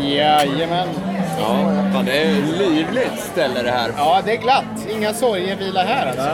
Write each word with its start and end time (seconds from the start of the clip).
Jajamän. 0.00 0.88
Ja, 1.38 2.02
det 2.06 2.18
är 2.18 2.38
ett 2.38 2.58
livligt 2.58 3.20
ställe 3.20 3.62
det 3.62 3.70
här. 3.70 3.92
Ja, 3.96 4.22
det 4.24 4.32
är 4.32 4.36
glatt. 4.36 4.88
Inga 4.90 5.14
sorger 5.14 5.56
vila 5.56 5.82
här 5.82 6.06
alltså. 6.06 6.30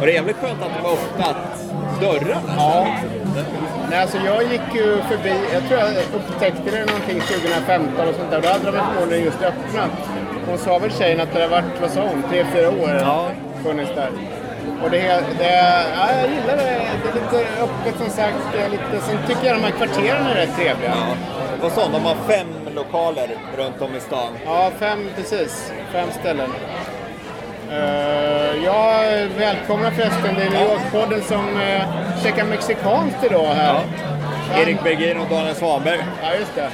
Och 0.00 0.06
det 0.06 0.12
är 0.12 0.14
jävligt 0.14 0.36
skönt 0.36 0.62
att 0.62 0.70
de 0.76 0.82
har 0.82 0.92
öppnat 0.92 1.55
dörrarna. 2.00 2.52
Ja. 2.56 2.86
Nej, 3.90 4.00
alltså 4.02 4.18
jag 4.24 4.42
gick 4.42 4.74
ju 4.74 4.96
förbi, 5.02 5.34
jag 5.52 5.62
tror 5.68 5.80
jag 5.80 5.90
upptäckte 6.14 6.70
det 6.70 6.84
någonting 6.86 7.20
2015 7.20 8.08
och 8.08 8.14
sånt 8.14 8.30
där. 8.30 8.40
Då 8.40 8.48
hade 8.48 8.64
de 8.64 8.72
förmodligen 8.94 9.24
just 9.24 9.42
öppnat. 9.42 9.90
Hon 10.48 10.58
sa 10.58 10.78
väl 10.78 10.90
tjejen 10.92 11.20
att 11.20 11.32
det 11.34 11.40
har 11.42 11.48
varit, 11.48 11.80
vad 11.80 11.90
sa 11.90 12.00
hon, 12.00 12.22
tre, 12.30 12.44
fyra 12.54 12.68
år 12.70 12.90
Ja. 13.00 13.28
funnits 13.64 13.90
där. 13.94 14.10
Och 14.84 14.90
det, 14.90 14.98
det, 15.38 15.52
ja, 15.96 16.06
jag 16.20 16.30
gillar 16.30 16.56
det. 16.56 16.80
Det 17.02 17.08
är 17.08 17.14
lite 17.14 17.62
öppet 17.62 17.94
som 17.98 18.10
sagt. 18.10 18.36
Det 18.52 18.58
är 18.60 18.68
lite, 18.70 19.00
sen 19.06 19.18
tycker 19.26 19.46
jag 19.46 19.56
de 19.56 19.62
här 19.62 19.70
kvarteren 19.70 20.26
är 20.26 20.34
rätt 20.34 20.56
trevliga. 20.56 20.92
Ja. 20.96 21.14
Vad 21.62 21.72
sa 21.72 21.82
de? 21.82 21.92
De 21.92 22.04
har 22.04 22.14
fem 22.28 22.46
lokaler 22.74 23.28
runt 23.56 23.82
om 23.82 23.96
i 23.96 24.00
stan. 24.00 24.28
Ja, 24.44 24.70
fem 24.78 25.08
precis. 25.16 25.72
Fem 25.92 26.08
ställen. 26.20 26.50
Uh, 27.70 28.64
jag 28.64 29.26
välkomnar 29.38 29.90
förresten 29.90 30.34
det 30.34 30.42
är 30.42 30.50
New 30.50 30.62
York-podden 30.62 31.22
som 31.22 31.48
uh, 31.48 32.22
käkar 32.22 32.44
mexikanskt 32.44 33.24
idag 33.24 33.54
här. 33.54 33.74
Ja. 34.52 34.62
Erik 34.62 34.82
Bergin 34.82 35.18
och 35.18 35.28
Daniel 35.30 35.54
Svanberg. 35.54 35.98
Ja, 36.22 36.28
just 36.38 36.54
det. 36.54 36.70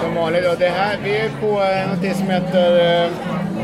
Som 0.00 0.14
vanligt. 0.14 0.46
Och 0.46 0.58
det 0.58 0.68
här, 0.68 0.96
vi 1.04 1.16
är 1.16 1.28
på 1.40 1.46
uh, 1.46 1.86
någonting 1.86 2.14
som 2.14 2.30
heter 2.30 3.04
uh, 3.04 3.10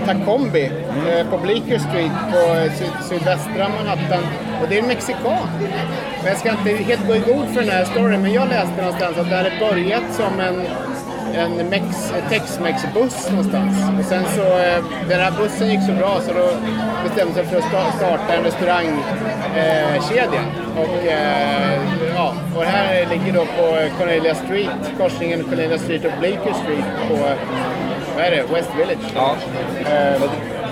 Tacombi 0.07 0.67
uh, 0.67 1.31
på 1.31 1.39
Bleecker 1.39 1.79
Street 1.79 2.13
på 2.33 2.71
syd 2.79 2.93
sydvästra 3.09 3.69
Manhattan. 3.69 4.23
Och 4.63 4.69
det 4.69 4.79
är 4.79 4.83
mexikan. 4.83 5.49
Och 6.23 6.29
jag 6.29 6.37
ska 6.37 6.51
inte 6.51 6.71
helt 6.71 7.07
gå 7.07 7.15
i 7.15 7.19
god 7.19 7.49
för 7.55 7.61
den 7.61 7.71
här 7.71 7.85
storyn, 7.85 8.23
men 8.23 8.33
jag 8.33 8.49
läste 8.49 8.77
någonstans 8.77 9.19
att 9.19 9.31
det 9.31 9.37
hade 9.37 9.53
börjat 9.61 10.05
som 10.13 10.41
en 10.41 10.67
en 11.35 11.69
Mex, 11.69 12.13
Tex-Mex-buss 12.31 13.31
någonstans. 13.31 13.77
Och 13.99 14.05
sen 14.05 14.25
så, 14.37 14.43
eh, 14.59 14.85
den 15.09 15.21
här 15.21 15.31
bussen 15.39 15.71
gick 15.71 15.81
så 15.87 15.93
bra 15.93 16.21
så 16.27 16.33
då 16.33 16.49
bestämde 17.05 17.35
sig 17.35 17.45
för 17.47 17.57
att 17.57 17.65
sta- 17.65 17.93
starta 17.97 18.35
en 18.35 18.45
restaurangkedja. 18.45 20.41
och, 20.79 21.07
eh, 21.07 21.81
ja, 22.15 22.35
och 22.57 22.63
det 22.63 22.69
här 22.69 23.07
ligger 23.11 23.33
då 23.33 23.41
på 23.45 23.89
Cornelia 23.99 24.35
Street, 24.35 24.69
korsningen 24.99 25.45
Cornelia 25.45 25.79
Street 25.79 26.05
och 26.05 26.11
Bleecker 26.21 26.53
Street 26.53 26.85
på, 27.09 27.15
vad 28.17 28.25
är 28.25 28.31
det, 28.31 28.43
West 28.55 28.71
Village. 28.79 29.13
Ja. 29.15 29.37
Eh, 29.91 30.21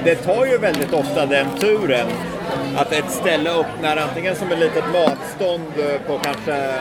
Det 0.04 0.14
tar 0.14 0.46
ju 0.46 0.58
väldigt 0.58 0.92
ofta 0.92 1.26
den 1.26 1.46
turen 1.58 2.06
att 2.76 2.92
ett 2.92 3.10
ställe 3.10 3.50
öppnar 3.50 3.96
antingen 3.96 4.34
som 4.36 4.52
ett 4.52 4.58
litet 4.58 4.84
matstånd 4.92 5.62
på 6.06 6.18
kanske 6.22 6.72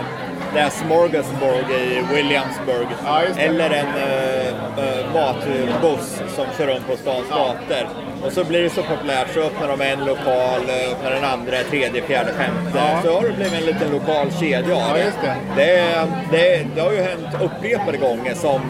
det 0.54 0.60
här 0.60 0.70
Smorgasburg 0.70 1.66
i 1.72 2.02
Williamsburg. 2.14 2.88
Ja, 3.06 3.22
eller 3.38 3.70
en 3.70 3.88
uh, 3.88 5.14
matbuss 5.14 6.22
som 6.36 6.46
kör 6.58 6.68
runt 6.68 6.88
på 6.88 6.98
stans 6.98 7.30
gator. 7.30 7.88
Och 8.26 8.32
så 8.32 8.44
blir 8.44 8.62
det 8.62 8.70
så 8.70 8.84
populärt 8.84 9.34
så 9.34 9.40
öppnar 9.40 9.68
de 9.68 9.82
en 9.82 10.06
lokal, 10.06 10.62
eh, 10.70 10.92
öppnar 10.92 11.12
den 11.12 11.24
andra, 11.24 11.58
tredje, 11.70 12.02
fjärde, 12.02 12.32
femte. 12.34 12.78
Ja. 12.80 13.02
Så 13.04 13.14
har 13.14 13.22
det 13.22 13.34
blivit 13.34 13.54
en 13.54 13.66
liten 13.66 13.92
lokal 13.92 14.32
kedja 14.40 14.76
av 14.76 14.98
Ja, 14.98 15.06
det. 15.22 15.36
Det, 15.56 16.08
det, 16.32 16.68
det 16.76 16.82
har 16.82 16.92
ju 16.92 17.02
hänt 17.02 17.28
upprepade 17.42 17.98
gånger 17.98 18.34
som 18.34 18.62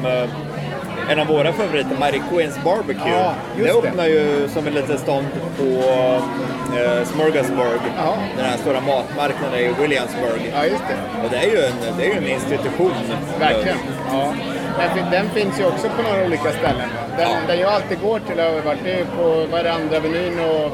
en 1.09 1.19
av 1.19 1.27
våra 1.27 1.53
favoriter, 1.53 1.95
Mary 1.99 2.21
Queens 2.31 2.63
Barbecue. 2.63 3.11
Ja, 3.11 3.33
det 3.57 3.71
öppnar 3.71 4.05
ju 4.05 4.47
som 4.53 4.67
en 4.67 4.73
liten 4.73 4.97
stånd 4.97 5.25
på 5.57 5.63
uh, 5.63 7.03
Smorgasburg, 7.05 7.81
Ja. 7.97 8.13
den 8.37 8.45
här 8.45 8.57
stora 8.57 8.81
matmarknaden 8.81 9.59
i 9.59 9.73
Williamsburg. 9.81 10.53
ja, 10.55 10.65
just 10.65 10.83
det. 10.89 11.23
Och 11.23 11.29
det 11.31 11.37
är 11.37 11.51
ju 11.51 11.57
en, 11.65 11.97
det 11.97 12.03
är 12.05 12.07
ju 12.07 12.17
en 12.17 12.27
institution. 12.27 12.91
Verkligen. 13.39 13.77
Ja. 14.11 14.33
Den, 14.79 14.89
fin- 14.95 15.11
den 15.11 15.29
finns 15.29 15.59
ju 15.59 15.65
också 15.65 15.87
på 15.97 16.01
några 16.01 16.25
olika 16.25 16.49
ställen. 16.51 16.89
Den, 17.17 17.27
Ja. 17.29 17.37
Där 17.47 17.55
jag 17.55 17.73
alltid 17.73 17.99
går 18.01 18.19
till 18.19 18.39
har 18.39 18.51
varit 18.61 18.85
är 18.85 19.05
på 19.17 19.45
vad 19.51 19.59
är 19.59 19.63
det, 19.63 19.73
Andra 19.73 19.97
Avenyn 19.97 20.39
och 20.39 20.71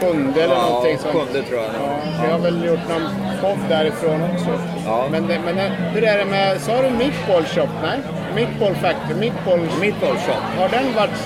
Sjunde 0.00 0.42
eller 0.42 0.54
Ja, 0.54 0.62
någonting 0.68 0.98
sånt. 0.98 1.14
Sjunde 1.14 1.42
tror 1.48 1.60
jag. 1.60 1.70
Ja, 1.82 2.24
jag 2.24 2.30
har 2.32 2.38
väl 2.38 2.64
gjort 2.64 2.88
någon 2.88 3.06
podd 3.40 3.58
därifrån 3.68 4.22
också. 4.34 4.50
Ja. 4.86 5.04
Men, 5.10 5.26
det, 5.26 5.38
men 5.44 5.58
hur 5.94 6.04
är 6.04 6.18
det 6.18 6.24
med, 6.24 6.60
sa 6.60 6.82
du 6.82 6.90
Meatball 6.90 7.44
Shop? 7.44 7.68
Nej? 7.82 7.98
Meatball 8.36 8.74
Factory? 8.74 9.14
Meatball... 9.14 9.60
Meatball 9.80 10.16
Shop. 10.24 10.42
Har 10.60 10.68
den 10.68 10.94
varit... 10.94 11.18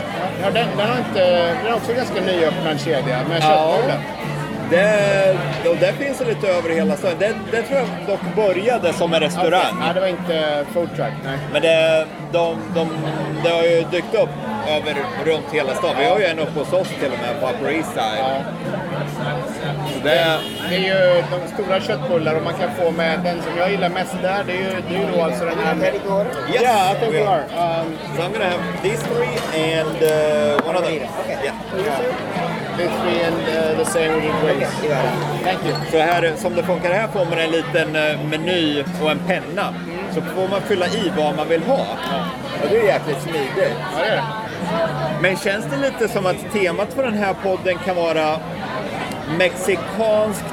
Har 0.44 0.50
den, 0.50 0.66
den, 0.78 0.88
har 0.88 0.98
inte, 0.98 1.24
den 1.62 1.66
är 1.66 1.74
också 1.74 1.92
ganska 1.92 2.20
nyöppnad 2.20 2.80
kedja 2.80 3.18
med 3.28 3.42
Ja. 3.42 3.74
köttbullar. 3.76 4.00
Det, 4.70 5.36
och 5.70 5.76
det 5.76 5.92
finns 5.92 6.18
det 6.18 6.24
lite 6.24 6.48
över 6.48 6.70
hela 6.70 6.96
stan. 6.96 7.10
Det, 7.18 7.34
det 7.50 7.62
tror 7.62 7.78
jag 7.78 7.86
dock 8.06 8.20
började 8.36 8.92
som 8.92 9.14
en 9.14 9.20
restaurang. 9.20 9.76
Ja, 9.86 9.92
det 9.94 10.00
var 10.00 10.06
inte 10.06 10.64
food 10.72 10.88
truck, 10.96 11.12
nej. 11.24 11.38
Men 11.52 11.62
det, 11.62 12.06
de, 12.32 12.56
de, 12.74 12.88
det 13.44 13.50
har 13.50 13.62
ju 13.62 13.84
dykt 13.90 14.14
upp 14.14 14.28
över, 14.68 14.96
runt 15.24 15.46
hela 15.52 15.74
stan. 15.74 15.94
Vi 15.98 16.04
har 16.04 16.18
ju 16.18 16.24
en 16.24 16.38
uppe 16.38 16.58
hos 16.58 16.72
oss 16.72 16.88
till 16.88 17.12
och 17.12 17.18
med 17.18 17.40
på 17.40 17.46
Upper 17.46 17.72
East 17.76 17.90
Side. 17.92 18.18
Ja. 18.18 18.40
Det, 20.02 20.38
Det 20.68 20.76
är 20.76 20.80
ju 20.80 21.22
de 21.30 21.48
stora 21.54 21.80
köttbullar 21.80 22.34
och 22.34 22.42
man 22.42 22.54
kan 22.54 22.70
få 22.74 22.90
med 22.90 23.20
den 23.24 23.42
som 23.42 23.58
jag 23.58 23.70
gillar 23.70 23.88
mest 23.88 24.14
där. 24.22 24.44
Det 24.46 24.52
är 24.52 24.56
ju, 24.56 24.82
det 24.88 24.94
är 24.96 25.00
ju 25.00 25.16
då 25.16 25.22
alltså 25.22 25.44
den 25.44 25.58
här. 25.58 25.76
Yes, 25.76 26.62
Yeah, 26.62 26.92
I 26.92 26.94
think 27.00 27.12
we 27.14 27.26
are. 27.26 27.42
Um, 27.42 27.98
so 28.16 28.22
I'm 28.22 28.32
gonna 28.32 28.44
have 28.44 28.82
these 28.82 29.02
three 29.02 29.34
and 29.72 30.02
uh, 30.02 30.68
one 30.68 30.76
other. 30.76 30.90
Yeah. 30.90 31.10
This 32.76 32.92
three 33.02 33.20
and 33.28 33.40
uh, 33.48 33.76
the 33.78 33.84
same 33.84 34.14
with 34.14 34.24
the 34.24 34.46
drinks. 34.46 34.70
Thank 35.44 35.64
you. 35.66 35.74
Så 35.90 35.98
här, 35.98 36.32
som 36.36 36.54
det 36.56 36.62
funkar 36.62 36.92
här 36.92 37.08
får 37.08 37.24
man 37.24 37.38
en 37.38 37.50
liten 37.50 37.96
eh, 37.96 38.20
meny 38.24 38.84
och 39.02 39.10
en 39.10 39.18
penna. 39.18 39.74
Så 40.14 40.20
får 40.20 40.48
man 40.48 40.60
fylla 40.60 40.86
i 40.86 41.12
vad 41.16 41.36
man 41.36 41.48
vill 41.48 41.62
ha. 41.62 41.86
Och 42.62 42.68
det 42.70 42.78
är 42.78 42.84
jäkligt 42.84 43.22
smidigt. 43.22 43.76
Ja, 43.96 43.98
det 43.98 44.08
är 44.08 44.16
det. 44.16 44.22
Men 45.22 45.36
känns 45.36 45.64
det 45.64 45.76
lite 45.76 46.08
som 46.08 46.26
att 46.26 46.52
temat 46.52 46.92
för 46.92 47.02
den 47.02 47.14
här 47.14 47.34
podden 47.42 47.78
kan 47.84 47.96
vara 47.96 48.36
mexikanskt 49.38 50.44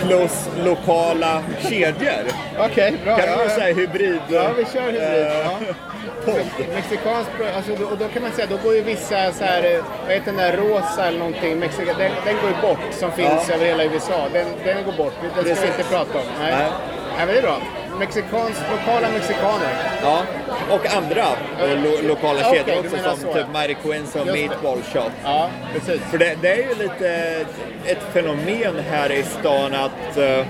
plus 0.00 0.48
lokala 0.64 1.42
kedjor? 1.62 2.24
Okej, 2.58 2.94
bra. 3.04 3.16
Kan 3.16 3.28
ja, 3.28 3.44
du 3.44 3.50
säga 3.50 3.74
hybrid? 3.74 4.20
Ja, 4.28 4.46
vi 4.58 4.64
kör 4.64 4.82
hybrid. 4.82 5.02
eh, 5.26 5.38
Ja. 5.38 5.58
Mexikansk, 6.74 7.30
alltså, 7.56 7.72
och 7.72 7.98
då 7.98 8.08
kan 8.08 8.22
man 8.22 8.32
säga, 8.32 8.46
då 8.50 8.56
går 8.64 8.74
ju 8.74 8.82
vissa 8.82 9.32
så 9.32 9.44
här, 9.44 9.74
eh, 9.74 9.84
vad 10.06 10.12
heter 10.12 10.26
den 10.32 10.36
där 10.36 10.56
rosa 10.56 11.06
eller 11.06 11.18
någonting, 11.18 11.58
Mexika, 11.58 11.94
den, 11.98 12.10
den 12.24 12.34
går 12.42 12.50
ju 12.50 12.68
bort 12.68 12.92
som 12.92 13.12
finns 13.12 13.48
Ja. 13.48 13.54
över 13.54 13.66
hela 13.66 13.84
USA. 13.84 14.26
Den, 14.32 14.46
den 14.64 14.84
går 14.84 14.92
bort, 14.92 15.12
den 15.22 15.30
ska 15.30 15.42
vi 15.42 15.48
Precis. 15.48 15.64
inte 15.78 15.84
prata 15.90 16.18
om. 16.18 16.24
Nej. 16.40 16.52
Nej. 16.52 16.70
Nej, 17.16 17.26
men 17.26 17.28
det 17.28 17.38
är 17.38 17.42
bra. 17.42 17.58
Mexikansk, 17.98 18.60
lokala 18.70 19.08
mexikaner. 19.10 19.74
Ja, 20.02 20.22
och 20.70 20.96
andra 20.96 21.26
eh, 21.60 21.82
lo 21.82 22.08
lokala 22.08 22.40
kedjor 22.40 22.78
också 22.78 22.96
som 22.96 23.16
så, 23.16 23.34
typ. 23.34 23.46
Mary 23.52 23.76
Queens 23.84 24.14
och. 24.16 24.26
Meatball 24.26 24.82
Shop. 24.92 25.10
Ja, 25.24 25.50
precis. 25.72 26.02
För 26.10 26.18
det, 26.18 26.34
det 26.42 26.52
är 26.52 26.68
ju 26.68 26.74
lite 26.74 27.08
ett 27.86 28.02
fenomen 28.12 28.84
här 28.90 29.12
i 29.12 29.22
stan 29.22 29.74
att 29.74 30.16
eh, 30.16 30.46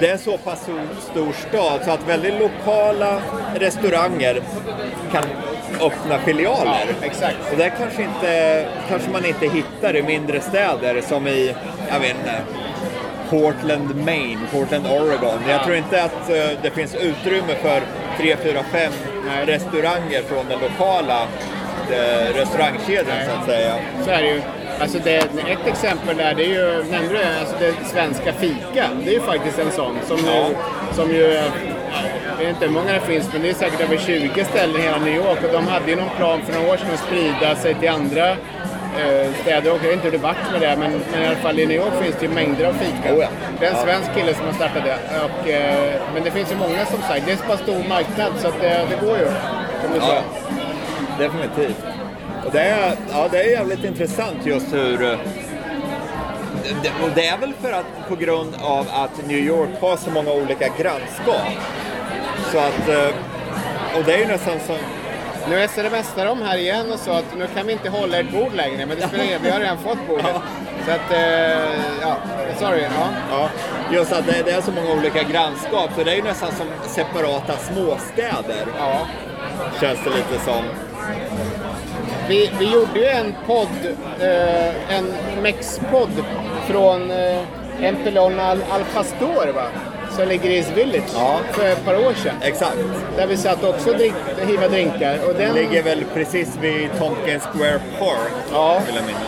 det 0.00 0.08
är 0.08 0.16
så 0.16 0.38
pass 0.38 0.68
stor 1.10 1.32
stad 1.48 1.80
så 1.84 1.90
att 1.90 2.08
väldigt 2.08 2.34
lokala 2.40 3.20
restauranger 3.54 4.42
kan 5.12 5.24
öppna 5.80 6.18
filialer. 6.18 6.86
Ja, 7.00 7.06
exakt. 7.06 7.36
Och 7.52 7.58
det 7.58 7.72
kanske, 7.78 8.02
inte, 8.02 8.64
kanske 8.88 9.10
man 9.10 9.24
inte 9.24 9.46
hittar 9.46 9.96
i 9.96 10.02
mindre 10.02 10.40
städer 10.40 11.00
som 11.00 11.26
i, 11.26 11.54
jag 11.92 12.00
vet 12.00 12.10
inte, 12.10 12.40
Portland, 13.30 13.96
Maine, 14.04 14.38
Portland, 14.52 14.86
Oregon. 14.86 15.38
Jag 15.48 15.64
tror 15.64 15.76
inte 15.76 16.02
att 16.04 16.30
eh, 16.30 16.50
det 16.62 16.70
finns 16.70 16.94
utrymme 16.94 17.54
för 17.62 17.82
tre, 18.18 18.36
fyra, 18.42 18.62
fem 18.72 18.92
restauranger 19.46 20.22
från 20.22 20.46
den 20.48 20.58
lokala 20.60 21.22
eh, 21.90 22.34
restaurangkedjan 22.34 23.16
så 23.26 23.40
att 23.40 23.46
säga. 23.46 23.74
Så 24.04 24.10
är 24.10 24.22
det 24.22 24.28
ju. 24.28 24.42
Alltså 24.80 24.98
det, 25.04 25.16
ett 25.16 25.66
exempel 25.66 26.16
där, 26.16 26.34
det 26.34 26.44
är 26.44 26.48
ju, 26.48 26.84
nämnde 26.90 27.08
du 27.14 27.18
alltså 27.40 27.56
det 27.60 27.74
svenska 27.92 28.32
fika. 28.32 28.84
Det 29.04 29.10
är 29.10 29.14
ju 29.14 29.20
faktiskt 29.20 29.58
en 29.58 29.70
sån 29.70 29.94
som 30.06 30.18
Ja. 30.26 30.48
ju, 30.48 30.54
som 30.94 31.10
ju, 31.10 31.22
jag 32.30 32.38
vet 32.38 32.48
inte 32.48 32.66
hur 32.66 32.72
många 32.72 32.92
det 32.92 33.00
finns, 33.00 33.32
men 33.32 33.42
det 33.42 33.50
är 33.50 33.54
säkert 33.54 33.80
över 33.80 33.96
20 33.96 34.44
ställen 34.44 34.76
i 34.76 34.82
hela 34.82 34.98
New 34.98 35.14
York. 35.16 35.38
Och 35.44 35.52
de 35.52 35.66
hade 35.66 35.90
ju 35.90 35.96
någon 35.96 36.10
plan 36.16 36.40
för 36.46 36.52
några 36.54 36.72
år 36.72 36.76
sedan 36.76 36.88
att 36.94 37.00
sprida 37.00 37.56
sig 37.56 37.74
till 37.74 37.88
andra 37.88 38.36
städer. 39.42 39.70
Och 39.72 39.76
jag 39.76 39.82
vet 39.82 39.92
inte 39.92 40.04
hur 40.04 40.12
det 40.12 40.18
vart 40.18 40.52
med 40.52 40.60
det, 40.60 40.76
men, 40.78 41.00
men 41.12 41.22
i 41.22 41.26
alla 41.26 41.36
fall 41.36 41.58
i 41.58 41.66
New 41.66 41.76
York 41.76 42.02
finns 42.02 42.16
det 42.20 42.26
ju 42.26 42.32
mängder 42.32 42.64
av 42.64 42.72
fika. 42.72 43.14
Oh 43.14 43.18
ja. 43.20 43.28
Det 43.60 43.66
är 43.66 43.70
en 43.70 43.76
svensk 43.76 44.14
kille 44.14 44.34
som 44.34 44.46
har 44.46 44.52
startat 44.52 44.84
det. 44.84 44.98
Och, 45.24 45.48
eh, 45.48 46.00
men 46.14 46.22
det 46.24 46.30
finns 46.30 46.52
ju 46.52 46.56
många 46.56 46.86
som 46.86 47.02
sagt, 47.02 47.26
det 47.26 47.32
är 47.32 47.36
så 47.36 47.44
pass 47.44 47.60
stor 47.60 47.88
marknad 47.88 48.32
så 48.38 48.48
att 48.48 48.60
det, 48.60 48.86
det 48.90 49.06
går 49.06 49.18
ju. 49.18 49.26
Som 49.82 49.94
du 49.94 50.00
sa. 50.00 50.14
Ja, 50.14 50.22
definitivt. 51.18 51.76
Och 52.46 52.52
det 52.52 52.60
är, 52.60 52.96
ja, 53.12 53.28
det 53.30 53.38
är 53.42 53.50
jävligt 53.50 53.84
intressant 53.84 54.36
just 54.46 54.74
hur... 54.74 55.02
eh, 55.02 55.18
Det, 56.82 56.88
och 57.04 57.10
det 57.14 57.26
är 57.26 57.38
väl 57.38 57.52
för 57.62 57.72
att 57.72 58.08
på 58.08 58.16
grund 58.16 58.54
av 58.62 58.86
att 58.92 59.26
New 59.28 59.38
York 59.38 59.68
har 59.80 59.96
så 59.96 60.10
många 60.10 60.32
olika 60.32 60.68
grannskap 60.78 61.48
Så 62.52 62.58
att, 62.58 62.88
eh, 62.88 63.08
och 63.98 64.04
det 64.06 64.14
är 64.14 64.18
ju 64.18 64.26
nästan 64.26 64.60
som, 64.66 64.76
Nu 65.50 65.68
smsar 65.68 66.24
de 66.26 66.42
här 66.42 66.58
igen 66.58 66.92
och 66.92 66.98
sa 66.98 67.18
att 67.18 67.36
nu 67.38 67.46
kan 67.54 67.66
vi 67.66 67.72
inte 67.72 67.88
hålla 67.90 68.18
ert 68.18 68.32
bord 68.32 68.54
längre, 68.54 68.86
men 68.86 68.96
det 68.96 69.08
spelar 69.08 69.24
ingen 69.24 69.42
vi 69.42 69.50
har 69.50 69.60
redan 69.60 69.78
fått 69.78 69.98
bordet. 70.08 70.36
Så 70.86 70.90
att, 70.90 71.12
eh, 71.12 71.80
ja, 72.02 72.16
sorry. 72.58 72.82
Ja. 72.82 73.08
ja, 73.30 73.48
just 73.92 74.12
att 74.12 74.26
det, 74.26 74.42
det 74.44 74.50
är 74.50 74.60
så 74.60 74.72
många 74.72 74.92
olika 74.92 75.22
grannskap, 75.22 75.90
så 75.96 76.04
det 76.04 76.12
är 76.12 76.16
ju 76.16 76.22
nästan 76.22 76.52
som 76.52 76.66
separata 76.88 77.56
småstäder, 77.56 78.66
Ja. 78.78 79.06
känns 79.80 79.98
det 80.04 80.10
lite 80.10 80.44
som. 80.44 80.62
Vi, 82.28 82.50
vi 82.58 82.72
gjorde 82.72 82.98
ju 82.98 83.06
en 83.06 83.34
podd, 83.46 83.96
eh, 84.20 84.96
en 84.96 85.12
Mex-podd 85.42 86.24
från 86.66 87.10
eh, 87.10 87.38
Empelon 87.82 88.40
al, 88.40 88.58
al 88.70 88.84
Pastor, 88.94 89.52
va? 89.54 89.66
Som 90.18 90.28
ligger 90.28 90.50
i 90.50 90.64
Village, 90.74 91.10
Ja. 91.14 91.38
för 91.52 91.68
ett 91.68 91.84
par 91.84 91.94
år 91.94 92.12
sedan. 92.22 92.34
Exakt. 92.42 92.76
Där 93.16 93.26
vi 93.26 93.36
satt 93.36 93.64
också 93.64 93.90
och 93.90 93.96
drink, 93.96 94.14
hiva 94.46 94.68
drinkar. 94.68 95.18
Och 95.28 95.34
den, 95.34 95.54
Ligger 95.54 95.82
väl 95.82 96.04
precis 96.14 96.56
vid 96.60 96.88
Tompkins 96.98 97.42
Square 97.42 97.80
Park, 97.98 98.32
Ja. 98.52 98.80
vill 98.86 98.94
jag 98.94 99.04
minnas. 99.04 99.22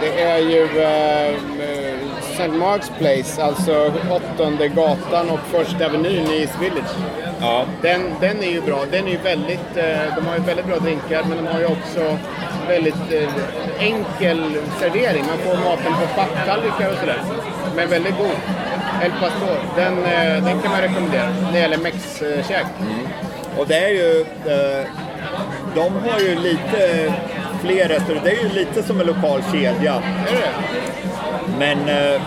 Det 0.00 0.22
är 0.22 0.38
ju 0.38 0.62
eh, 0.82 1.34
St. 2.32 2.48
Mark's 2.48 2.90
Place, 2.98 3.42
alltså 3.42 3.92
åttonde 4.10 4.68
gatan 4.68 5.30
och 5.30 5.38
första 5.50 5.86
avenyn 5.86 6.30
i 6.30 6.40
East 6.40 6.58
Village. 6.60 6.94
Ja. 7.40 7.64
Den, 7.82 8.00
den 8.20 8.42
är 8.42 8.50
ju 8.50 8.60
bra. 8.60 8.84
Den 8.90 9.06
är 9.06 9.10
ju 9.10 9.18
väldigt, 9.18 9.76
eh, 9.76 10.14
de 10.16 10.26
har 10.26 10.36
ju 10.36 10.42
väldigt 10.42 10.66
bra 10.66 10.76
drinkar 10.78 11.24
men 11.28 11.44
de 11.44 11.46
har 11.52 11.60
ju 11.60 11.66
också 11.66 12.16
väldigt 12.68 13.12
eh, 13.12 13.28
enkel 13.80 14.42
servering. 14.80 15.24
Man 15.26 15.38
får 15.38 15.64
maten 15.64 15.92
på 15.92 16.20
papptallrikar 16.20 16.92
och 16.92 16.98
sådär. 17.00 17.22
Men 17.76 17.88
väldigt 17.88 18.18
god. 18.18 18.36
El 19.02 19.10
Pastor, 19.10 19.56
den, 19.76 20.04
eh, 20.04 20.44
den 20.44 20.62
kan 20.62 20.72
man 20.72 20.80
rekommendera 20.80 21.30
när 21.42 21.52
det 21.52 21.58
gäller 21.58 21.78
mex-käk. 21.78 22.66
Och 23.58 23.66
det 23.66 23.78
är 23.78 23.88
ju, 23.88 24.20
eh, 24.20 24.86
de 25.74 26.10
har 26.10 26.20
ju 26.20 26.34
lite 26.34 27.12
fler 27.60 27.88
restauranger, 27.88 28.24
det 28.24 28.30
är 28.30 28.42
ju 28.42 28.48
lite 28.48 28.82
som 28.82 29.00
en 29.00 29.06
lokal 29.06 29.42
kedja. 29.52 29.94
Är 29.94 30.32
det 30.32 30.52
Men 31.58 31.88
eh, 31.88 32.22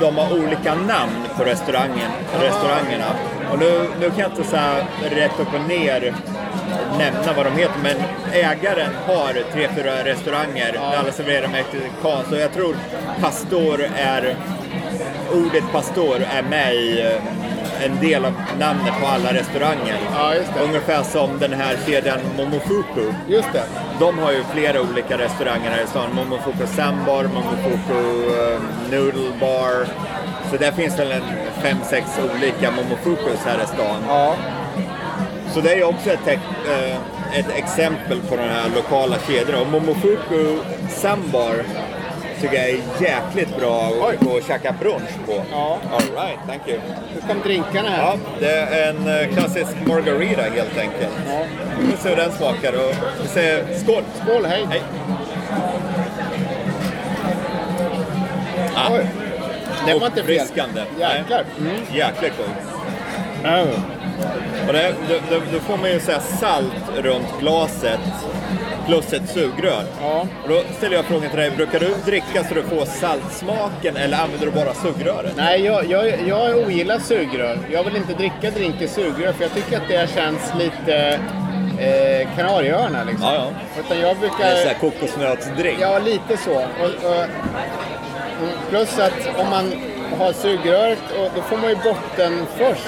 de 0.00 0.18
har 0.18 0.32
olika 0.32 0.74
namn 0.74 1.26
på 1.36 1.44
restaurangen, 1.44 2.10
restaurangerna. 2.40 3.06
Och 3.52 3.58
nu, 3.58 3.88
nu 4.00 4.10
kan 4.10 4.18
jag 4.18 4.30
inte 4.30 4.44
så 4.44 4.56
här 4.56 4.84
rätt 5.10 5.40
upp 5.40 5.54
och 5.54 5.68
ner 5.68 6.14
nämna 6.98 7.32
vad 7.36 7.46
de 7.46 7.56
heter, 7.56 7.78
men 7.82 7.96
ägaren 8.32 8.90
har 9.06 9.52
tre, 9.52 9.68
fyra 9.76 10.04
restauranger 10.04 10.72
där 10.72 10.98
alla 10.98 11.12
serverar 11.12 11.48
mexikanskt. 11.48 12.32
Och 12.32 12.38
jag 12.38 12.52
tror 12.52 12.76
pastor 13.20 13.80
är, 13.96 14.36
ordet 15.32 15.64
pastor 15.72 16.16
är 16.16 16.42
med 16.42 16.74
i 16.74 17.00
eh, 17.00 17.84
en 17.84 18.00
del 18.00 18.24
av 18.24 18.32
namnet 18.58 18.94
på 19.00 19.06
alla 19.06 19.32
restauranger. 19.34 19.98
Ja. 20.12 20.34
Ungefär 20.64 21.02
som 21.02 21.38
den 21.38 21.52
här 21.52 21.76
kedjan 21.86 22.18
Momofuku. 22.36 23.12
Just 23.28 23.52
det. 23.52 23.64
De 24.00 24.18
har 24.18 24.32
ju 24.32 24.42
flera 24.52 24.80
olika 24.80 25.18
restauranger 25.18 25.70
här 25.70 25.84
i 25.84 25.86
stan. 25.86 26.14
Momofuku 26.14 26.66
Sambar, 26.66 27.24
Momofuku 27.24 27.94
uh, 27.94 28.60
Noodle 28.90 29.30
Bar. 29.40 29.86
Så 30.50 30.56
där 30.56 30.72
finns 30.72 30.98
väl 30.98 31.12
en 31.12 31.22
fem, 31.62 31.76
sex 31.90 32.06
olika 32.34 32.70
Momofukus 32.70 33.40
här 33.44 33.64
i 33.64 33.66
stan. 33.66 34.02
Ja. 34.08 34.36
Så 35.54 35.60
det 35.60 35.74
är 35.74 35.84
också 35.84 36.10
ett, 36.10 36.28
eh, 36.28 36.96
ett 37.38 37.50
exempel 37.56 38.20
på 38.20 38.36
den 38.36 38.48
här 38.48 38.70
lokala 38.74 39.16
kedjan. 39.28 39.60
Och 39.60 39.66
Momofuku 39.66 40.58
Sambar 40.88 41.64
tycker 42.40 42.56
jag 42.56 42.68
är 42.68 42.78
jäkligt 43.00 43.56
bra 43.58 43.86
att 43.86 44.20
gå 44.20 44.30
och 44.30 44.42
käka 44.42 44.74
brunch 44.80 45.10
på. 45.26 45.42
Ja. 45.50 45.78
All 45.92 46.00
right, 46.00 46.38
thank 46.46 46.68
you. 46.68 46.78
Nu 47.14 47.20
kom 47.28 47.42
drinkarna 47.44 47.88
här. 47.88 48.02
Ja, 48.02 48.16
det 48.40 48.52
är 48.52 48.90
en 48.90 49.08
eh, 49.20 49.34
klassisk 49.36 49.76
margarita 49.86 50.42
helt 50.42 50.78
enkelt. 50.78 51.12
Ja. 51.28 51.44
Vi 51.80 51.86
får 51.86 52.02
se 52.02 52.08
hur 52.08 52.16
den 52.16 52.32
smakar 52.32 52.72
och 52.72 52.94
vi 53.22 53.28
säger 53.28 53.64
skål! 53.74 54.02
Skål, 54.24 54.46
hej. 54.46 54.66
Hej! 54.70 54.82
Ah, 58.74 58.88
Oj. 58.92 59.06
Det 59.86 59.94
var 59.94 60.06
inte 60.06 60.22
fel. 60.22 60.36
uppfriskande. 60.40 60.82
Jäklar. 60.98 61.44
Mm. 61.60 61.76
Jäkligt 61.92 62.32
god. 62.36 62.46
Ja. 63.44 63.64
Och 64.66 64.72
det, 64.72 64.94
då, 65.08 65.14
då, 65.30 65.40
då 65.52 65.60
får 65.60 65.76
man 65.76 65.90
ju 65.90 66.00
säga 66.00 66.20
salt 66.20 66.74
runt 67.02 67.40
glaset 67.40 68.00
plus 68.86 69.12
ett 69.12 69.28
sugrör. 69.28 69.84
Ja. 70.00 70.26
Och 70.42 70.48
då 70.48 70.62
ställer 70.76 70.96
jag 70.96 71.04
frågan 71.04 71.30
till 71.30 71.38
dig, 71.38 71.50
brukar 71.50 71.80
du 71.80 71.94
dricka 72.04 72.44
så 72.44 72.54
du 72.54 72.62
får 72.62 72.84
saltsmaken 72.84 73.96
eller 73.96 74.18
använder 74.18 74.46
du 74.46 74.52
bara 74.52 74.74
sugröret? 74.74 75.32
Nej, 75.36 75.64
jag, 75.64 75.90
jag, 75.90 76.28
jag 76.28 76.58
ogillar 76.58 76.98
sugrör. 76.98 77.58
Jag 77.72 77.84
vill 77.84 77.96
inte 77.96 78.12
dricka 78.12 78.50
drink 78.50 78.80
i 78.80 78.88
sugrör 78.88 79.32
för 79.32 79.42
jag 79.42 79.54
tycker 79.54 79.76
att 79.76 79.88
det 79.88 80.10
känns 80.14 80.52
lite 80.58 81.20
eh, 81.78 82.28
Kanarieöarna 82.36 83.04
liksom. 83.04 83.26
Ja, 83.26 83.34
ja. 83.34 83.80
Utan 83.80 83.98
jag 84.00 84.10
En 84.10 84.16
sån 84.16 84.20
brukar... 84.20 84.44
här 84.44 84.74
kokosnötsdrink. 84.80 85.78
Ja, 85.80 85.98
lite 85.98 86.36
så. 86.44 86.54
Och, 86.54 87.10
och, 87.10 87.26
plus 88.70 88.98
att 88.98 89.40
om 89.40 89.50
man 89.50 89.72
har 90.18 90.32
sugröret, 90.32 91.02
och 91.18 91.30
då 91.34 91.42
får 91.42 91.56
man 91.56 91.70
ju 91.70 91.76
botten 91.76 92.46
först. 92.56 92.86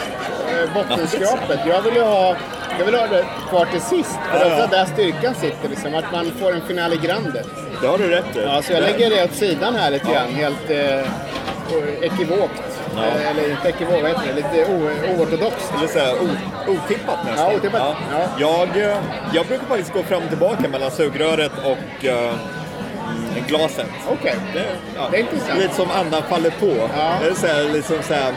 Eh, 0.52 0.74
bottenskrapet. 0.74 1.60
Jag 1.66 1.82
vill 1.82 1.94
ju 1.94 2.02
ha, 2.02 2.36
jag 2.78 2.84
vill 2.86 2.94
ha 2.94 3.06
det 3.06 3.24
kvar 3.48 3.64
till 3.64 3.80
sist. 3.80 4.18
För 4.32 4.38
Ja, 4.38 4.44
det 4.44 4.54
är 4.54 4.58
ja. 4.58 4.66
där 4.66 4.84
styrkan 4.84 5.34
sitter 5.34 5.68
liksom. 5.68 5.94
Att 5.94 6.12
man 6.12 6.30
får 6.40 6.52
en 6.52 6.60
finale 6.60 6.96
grande. 6.96 7.44
Det 7.80 7.86
har 7.86 7.98
du 7.98 8.08
rätt 8.08 8.36
i. 8.36 8.40
Ja, 8.42 8.62
så 8.62 8.72
jag 8.72 8.82
lägger 8.82 9.10
det 9.10 9.24
åt 9.24 9.34
sidan 9.34 9.74
här 9.74 9.90
lite 9.90 10.12
grann. 10.12 10.34
Helt 10.34 10.70
eh, 10.70 12.04
ekivokt. 12.04 12.62
Ja. 12.96 13.02
Eh, 13.02 13.30
Eller 13.30 13.50
inte 13.50 13.68
ekivokt, 13.68 14.02
vad 14.02 14.10
heter 14.10 14.26
det? 14.26 14.34
Lite 14.34 14.72
oortodoxt. 15.16 15.72
Eller 15.78 15.88
så 15.88 15.98
här, 15.98 16.14
otippat 16.68 17.24
nästan. 17.24 17.50
Ja, 17.50 17.56
otippat. 17.56 17.96
Ja. 18.12 18.26
Jag, 18.38 18.82
eh, 18.90 18.96
jag 19.32 19.46
brukar 19.46 19.66
faktiskt 19.66 19.92
gå 19.92 20.02
fram 20.02 20.22
och 20.22 20.28
tillbaka 20.28 20.68
mellan 20.68 20.90
sugröret 20.90 21.52
och 21.64 22.04
mm, 22.04 23.44
glaset. 23.48 23.86
Okej. 24.08 24.36
Det, 24.54 24.64
ja, 24.96 25.08
Det 25.10 25.16
är 25.16 25.20
intressant. 25.20 25.58
Lite 25.58 25.74
som 25.74 25.90
andan 25.90 26.22
faller 26.22 26.50
på. 26.50 26.88
Ja. 26.96 27.14
Det 27.22 27.28
är 27.28 27.34
så 27.34 27.46
här, 27.46 27.62
liksom 27.72 27.96
så 28.02 28.14
här, 28.14 28.32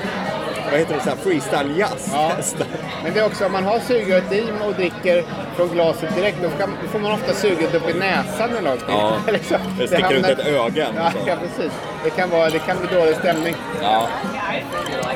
vad 0.71 0.79
heter 0.79 0.93
det, 0.95 1.01
så 1.01 1.09
här 1.09 1.17
freestyle-jazz 1.17 2.09
Ja. 2.13 2.31
nästan. 2.37 2.67
Men 3.03 3.13
det 3.13 3.19
är 3.19 3.25
också 3.25 3.45
om 3.45 3.51
man 3.51 3.63
har 3.63 3.79
sugröret 3.79 4.31
i 4.33 4.43
och 4.67 4.73
dricker 4.73 5.23
från 5.55 5.67
glaset 5.67 6.15
direkt, 6.15 6.37
då, 6.43 6.49
kan, 6.49 6.69
får 6.91 6.99
man 6.99 7.11
ofta 7.11 7.33
suget 7.33 7.75
upp 7.75 7.89
i 7.89 7.93
näsan 7.93 8.49
eller 8.49 8.61
någonting. 8.61 8.87
Ja. 8.89 9.13
Så. 9.49 9.55
Det 9.79 9.87
sticker 9.87 10.13
ut 10.13 10.25
ett 10.25 10.47
öga. 10.47 10.87
Ja, 10.97 11.11
så. 11.11 11.17
ja, 11.27 11.35
precis. 11.41 11.71
Det 12.03 12.09
kan, 12.09 12.29
vara, 12.29 12.49
det 12.49 12.59
kan 12.59 12.77
bli 12.77 12.97
dålig 12.99 13.15
stämning. 13.15 13.55
Ja. 13.81 14.07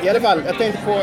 I 0.02 0.08
alla 0.08 0.20
fall, 0.20 0.42
jag 0.46 0.58
tänkte 0.58 0.78
på, 0.84 1.00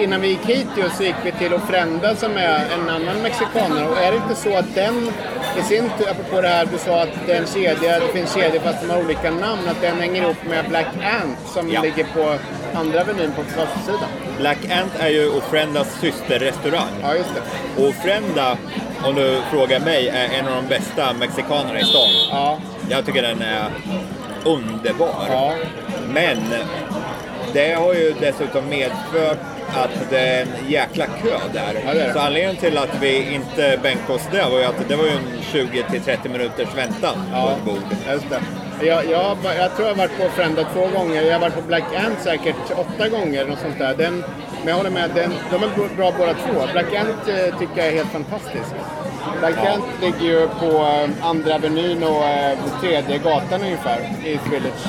innan 0.00 0.20
vi 0.20 0.28
gick 0.28 0.44
hit 0.46 0.66
just, 0.76 0.96
så 0.96 1.02
gick 1.02 1.14
vi 1.24 1.32
till 1.32 1.54
Ofrenda 1.54 2.14
som 2.16 2.36
är 2.36 2.64
en 2.74 2.88
annan 2.88 3.22
mexikanare. 3.22 3.88
Och 3.88 3.98
är 3.98 4.10
det 4.12 4.16
inte 4.16 4.34
så 4.34 4.56
att 4.56 4.74
den, 4.74 5.10
i 5.58 5.62
sin 5.62 5.90
tur, 5.98 6.10
apropå 6.10 6.40
det 6.40 6.48
här 6.48 6.68
du 6.72 6.78
sa 6.78 7.02
att 7.02 7.08
det 7.26 7.32
är 7.32 7.40
en 7.40 7.46
kedja, 7.46 8.00
det 8.00 8.06
finns 8.12 8.34
kedjor 8.34 8.60
fast 8.60 8.80
de 8.82 8.90
har 8.90 9.00
olika 9.04 9.30
namn, 9.30 9.68
att 9.70 9.80
den 9.80 10.00
hänger 10.00 10.22
ihop 10.22 10.36
med 10.48 10.64
Black 10.68 10.86
Ant 11.22 11.38
som 11.54 11.70
Ja. 11.70 11.82
ligger 11.82 12.04
på 12.14 12.34
andra 12.74 13.00
avenyn 13.00 13.32
på 13.32 13.42
sidan. 13.86 14.08
Black 14.38 14.58
Ant 14.70 14.92
är 14.98 15.08
ju 15.08 15.28
Ofrendas 15.28 16.00
systerrestaurang. 16.00 16.88
Ja, 17.02 17.14
just 17.14 17.30
det. 17.34 17.82
Och 17.82 17.88
Ofrenda, 17.88 18.56
om 19.04 19.14
du 19.14 19.40
frågar 19.50 19.80
mig, 19.80 20.08
är 20.08 20.28
en 20.38 20.48
av 20.48 20.54
de 20.62 20.68
bästa 20.68 21.12
mexikanerna 21.12 21.80
i 21.80 21.84
stan. 21.84 22.08
Ja, 22.30 22.58
Jag 22.90 23.06
tycker 23.06 23.22
den 23.22 23.42
är 23.42 23.64
underbar. 24.44 25.26
ja. 25.28 25.52
Men 26.08 26.38
det 27.52 27.72
har 27.74 27.94
ju 27.94 28.14
dessutom 28.20 28.68
medfört 28.68 29.38
att 29.74 30.10
det 30.10 30.18
är 30.18 30.42
en 30.42 30.70
jäkla 30.70 31.04
kö 31.06 31.38
där. 31.52 31.82
Ja, 31.86 31.94
det 31.94 32.00
är 32.00 32.06
det. 32.06 32.12
Så 32.12 32.18
anledningen 32.18 32.56
till 32.56 32.78
att 32.78 32.96
vi 33.00 33.34
inte 33.34 33.78
bänkade 33.82 34.12
oss 34.12 34.28
där 34.32 34.50
var 34.50 34.58
ju 34.58 34.64
att 34.64 34.88
det 34.88 34.96
var 34.96 35.04
ju 35.04 35.10
en 35.10 35.40
20-30 35.52 36.28
minuters 36.28 36.74
väntan 36.76 37.14
på 37.14 37.20
Ja, 37.32 37.52
ett 37.52 37.64
bord. 37.64 37.82
just 38.12 38.30
det. 38.30 38.40
Jag, 38.86 39.04
jag, 39.10 39.36
jag 39.58 39.76
tror 39.76 39.88
jag 39.88 39.94
har 39.94 39.98
varit 40.06 40.18
på 40.18 40.28
Frenda 40.36 40.64
två 40.74 40.86
gånger. 40.98 41.22
Jag 41.22 41.32
har 41.32 41.40
varit 41.40 41.54
på 41.54 41.62
Black 41.62 41.84
Ant 42.06 42.20
säkert 42.22 42.56
åtta 42.76 43.08
gånger. 43.08 43.44
Något 43.46 43.58
sånt 43.58 43.78
där. 43.78 43.94
Den, 43.94 44.24
men 44.58 44.68
jag 44.68 44.74
håller 44.76 44.90
med, 44.90 45.10
den, 45.14 45.30
de 45.50 45.62
är 45.62 45.96
bra- 45.96 46.12
båda 46.18 46.34
två. 46.34 46.72
Black 46.72 46.94
Ant 46.94 47.28
eh, 47.28 47.58
tycker 47.58 47.76
jag 47.76 47.86
är 47.86 47.92
helt 47.92 48.08
fantastisk. 48.12 48.70
Black 49.40 49.54
Ja. 49.64 49.70
Ant 49.72 49.84
ligger 50.02 50.32
ju 50.40 50.48
på 50.48 50.66
eh, 50.66 51.26
andra 51.28 51.54
avenyn 51.54 52.02
och 52.02 52.24
eh, 52.24 52.58
tredje 52.80 53.18
gatan 53.18 53.62
ungefär 53.62 53.98
i 54.24 54.38
Village. 54.50 54.86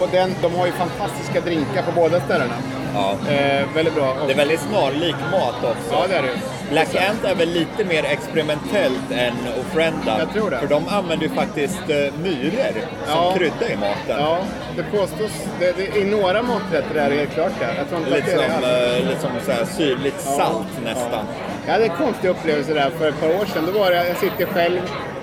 Och 0.00 0.08
den, 0.12 0.34
de 0.42 0.54
har 0.54 0.66
ju 0.66 0.72
fantastiska 0.72 1.40
drinkar 1.40 1.82
på 1.82 1.92
båda 1.92 2.20
ställena. 2.20 2.54
Ja. 2.94 3.14
Eh, 3.32 3.66
väldigt 3.74 3.94
bra. 3.94 4.10
Och, 4.20 4.26
Det 4.26 4.32
är 4.32 4.36
väldigt 4.36 4.60
snarlik 4.60 5.16
mat 5.32 5.54
också. 5.64 5.90
Ja, 5.92 6.04
det 6.08 6.14
är 6.16 6.22
det. 6.22 6.28
Black 6.70 6.94
Ant 6.94 7.24
är 7.24 7.34
väl 7.34 7.48
lite 7.48 7.84
mer 7.84 8.04
experimentellt 8.04 9.10
än 9.12 9.32
Ofrenda. 9.60 10.18
Jag 10.18 10.32
tror 10.32 10.50
det. 10.50 10.58
För 10.58 10.66
de 10.66 10.88
använder 10.88 11.26
ju 11.26 11.32
faktiskt 11.34 11.80
eh, 11.88 11.96
myror 12.22 12.72
som 13.06 13.16
Ja. 13.16 13.34
krydda 13.36 13.70
i 13.72 13.76
maten. 13.76 14.16
Ja, 14.24 14.38
det 14.76 14.82
påstås. 14.98 15.30
Det, 15.60 15.72
det, 15.76 15.98
I 16.00 16.04
några 16.04 16.42
maträtter 16.42 16.94
är 16.94 17.10
det 17.10 17.16
helt 17.16 17.34
klart 17.34 17.52
det. 17.60 17.74
Jag 17.78 17.88
tror 17.88 18.00
inte 18.00 18.10
Lite 18.16 18.32
är 18.32 18.50
som, 18.52 18.60
det. 18.62 18.96
eh, 18.98 19.08
lite 19.08 19.20
som 19.20 19.30
så 19.46 19.52
här 19.52 19.64
syrligt 19.64 20.22
Ja. 20.26 20.30
salt 20.32 20.84
nästan. 20.84 21.10
Ja. 21.12 21.22
Jag 21.66 21.72
hade 21.72 21.84
en 21.84 21.96
konstig 21.96 22.28
upplevelse 22.28 22.74
där 22.74 22.90
för 22.98 23.08
ett 23.08 23.20
par 23.20 23.28
år 23.28 23.44
sedan. 23.54 23.70
Då 23.72 23.78
var 23.78 23.90
det, 23.90 24.06
jag 24.08 24.16
sitter 24.16 24.46
själv, 24.46 24.80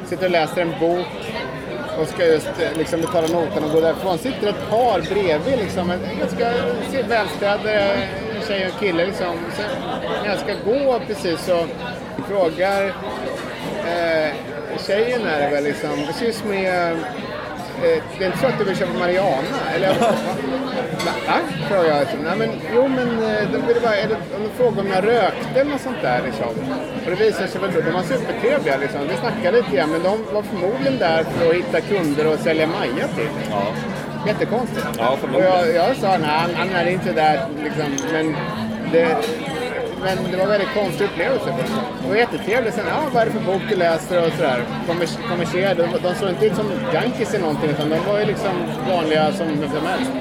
sitter 0.09 0.25
och 0.25 0.31
läser 0.31 0.61
en 0.61 0.73
bok 0.79 1.07
och 2.01 2.07
ska 2.07 2.25
just 2.25 2.47
eh, 2.47 2.77
liksom 2.77 3.01
betala 3.01 3.27
notan 3.27 3.63
och 3.63 3.71
gå 3.71 3.81
därifrån. 3.81 4.17
Sitter 4.17 4.47
ett 4.47 4.69
par 4.69 5.01
bredvid, 5.01 5.59
liksom, 5.59 5.91
en 5.91 5.99
ganska 6.19 6.51
välstädad 7.07 7.65
eh, 7.65 7.99
tjej 8.47 8.67
och 8.67 8.79
kille 8.79 9.05
liksom. 9.05 9.35
Så 9.55 9.61
när 10.23 10.29
jag 10.29 10.39
ska 10.39 10.53
gå 10.71 10.99
precis 11.07 11.45
så 11.45 11.65
frågar 12.29 12.85
eh, 13.87 14.33
tjejen 14.87 15.21
är 15.25 15.41
det 15.41 15.49
väl 15.55 15.63
liksom, 15.63 15.99
excuse 16.09 16.45
me, 16.45 16.67
eh, 16.67 16.97
det 17.81 18.23
är 18.23 18.25
inte 18.25 18.37
så 18.37 18.47
att 18.47 18.57
du 18.59 18.63
vill 18.63 18.77
köpa 18.77 18.99
Mariana? 18.99 19.57
Eller, 19.75 19.87
va? 19.99 20.13
Frågar 21.69 21.89
jag. 21.89 21.99
Liksom. 21.99 22.19
Nej, 22.19 22.37
men, 22.37 22.49
jo, 22.75 22.87
men 22.87 23.09
eh, 23.23 23.51
de 23.51 23.57
ville 23.67 23.79
bara, 23.79 23.95
eller, 23.95 24.15
om 24.15 24.43
de 24.43 24.49
frågar 24.57 24.81
om 24.81 24.87
jag 24.87 25.05
rökte 25.05 25.59
eller 25.59 25.71
något 25.71 25.81
sånt 25.81 26.01
där. 26.01 26.21
Liksom. 26.25 26.47
Och 27.05 27.11
det 27.11 27.15
visar 27.15 27.47
sig 27.47 27.61
väl 27.61 27.71
då, 27.73 27.81
de 27.81 27.91
var 27.91 28.03
supertrevliga 28.03 28.77
liksom. 28.77 29.01
Vi 29.09 29.17
snackade 29.17 29.57
lite 29.57 29.75
grann, 29.75 29.89
men 29.89 30.03
de 30.03 30.33
var 30.33 30.41
förmodligen 30.41 30.97
där 30.97 31.23
för 31.23 31.49
att 31.49 31.55
hitta 31.55 31.81
kunder 31.81 32.33
och 32.33 32.39
sälja 32.39 32.67
Maja 32.67 33.07
till. 33.07 33.29
Ja. 33.49 33.63
Jättekonstigt. 34.27 34.87
Ja, 34.97 35.17
och 35.33 35.41
jag, 35.41 35.75
jag 35.75 35.95
sa, 35.95 36.17
nej, 36.17 36.55
han 36.57 36.69
är 36.69 36.87
inte 36.87 37.11
där 37.11 37.47
liksom, 37.63 38.11
men 38.13 38.35
det, 38.91 39.17
men 40.01 40.31
det 40.31 40.37
var 40.37 40.43
en 40.43 40.49
väldigt 40.49 40.73
konstig 40.73 41.05
upplevelse. 41.05 41.53
Det 42.03 42.09
var 42.09 42.15
jättetrevligt. 42.15 42.75
Sen, 42.75 42.85
ja, 42.87 43.01
vad 43.13 43.21
är 43.21 43.25
det 43.25 43.31
för 43.31 43.39
bok 43.39 43.61
du 43.69 43.75
läser 43.75 44.25
och 44.25 44.31
sådär. 44.33 44.63
Kommers, 44.87 45.17
kommersiella. 45.29 45.73
De, 45.83 45.87
de 46.03 46.15
såg 46.15 46.29
inte 46.29 46.45
ut 46.45 46.55
som 46.55 46.71
junkies 46.93 47.29
eller 47.33 47.45
någonting, 47.45 47.69
utan 47.69 47.89
de 47.89 47.99
var 48.11 48.19
ju 48.19 48.25
liksom 48.25 48.51
vanliga 48.89 49.31
som 49.31 49.47
vem 49.47 49.69
som 49.71 49.85
helst. 49.87 50.11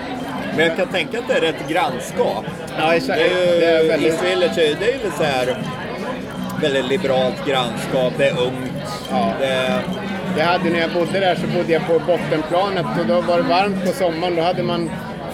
Men 0.57 0.67
jag 0.67 0.77
kan 0.77 0.89
tänka 0.89 1.19
att 1.19 1.29
det 1.29 1.35
är 1.35 1.41
rätt 1.41 1.69
grannskap. 1.69 2.45
Ja, 2.79 2.95
exakt. 2.95 3.19
Det 3.19 3.25
är 3.27 3.55
ju, 3.55 3.61
Det 3.61 3.67
är 3.67 3.89
väldigt- 3.89 4.13
East 4.13 4.25
Village 4.25 4.57
det 4.57 4.89
är 4.93 4.93
ju 5.05 5.11
så 5.19 5.25
här 5.25 5.57
väldigt 6.63 6.85
liberalt 6.89 7.47
grannskap, 7.47 8.13
det 8.19 8.29
är 8.29 8.41
ungt. 8.41 8.73
Ja. 9.11 9.33
Det 9.41 9.83
Jag 10.39 10.45
hade, 10.45 10.71
när 10.71 10.81
jag 10.81 10.91
bodde 10.93 11.21
där 11.21 11.35
så 11.35 11.47
bodde 11.47 11.73
jag 11.73 11.87
på 11.87 11.99
bottenplanet 11.99 12.87
och 13.01 13.07
då 13.07 13.21
var 13.21 13.37
det 13.37 13.43
varmt 13.43 13.85
på 13.87 13.93
sommaren. 13.93 14.37
Då 14.37 14.43
hade 14.43 14.63
man 14.63 14.91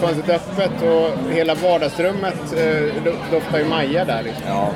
fönstret 0.06 0.30
öppet 0.40 0.82
och 0.82 1.32
hela 1.32 1.54
vardagsrummet 1.54 2.52
eh, 2.56 3.02
do- 3.04 3.16
doftade 3.30 3.58
ju 3.62 3.68
Maja 3.68 4.04
där. 4.04 4.22
Liksom. 4.22 4.42
ja. 4.46 4.68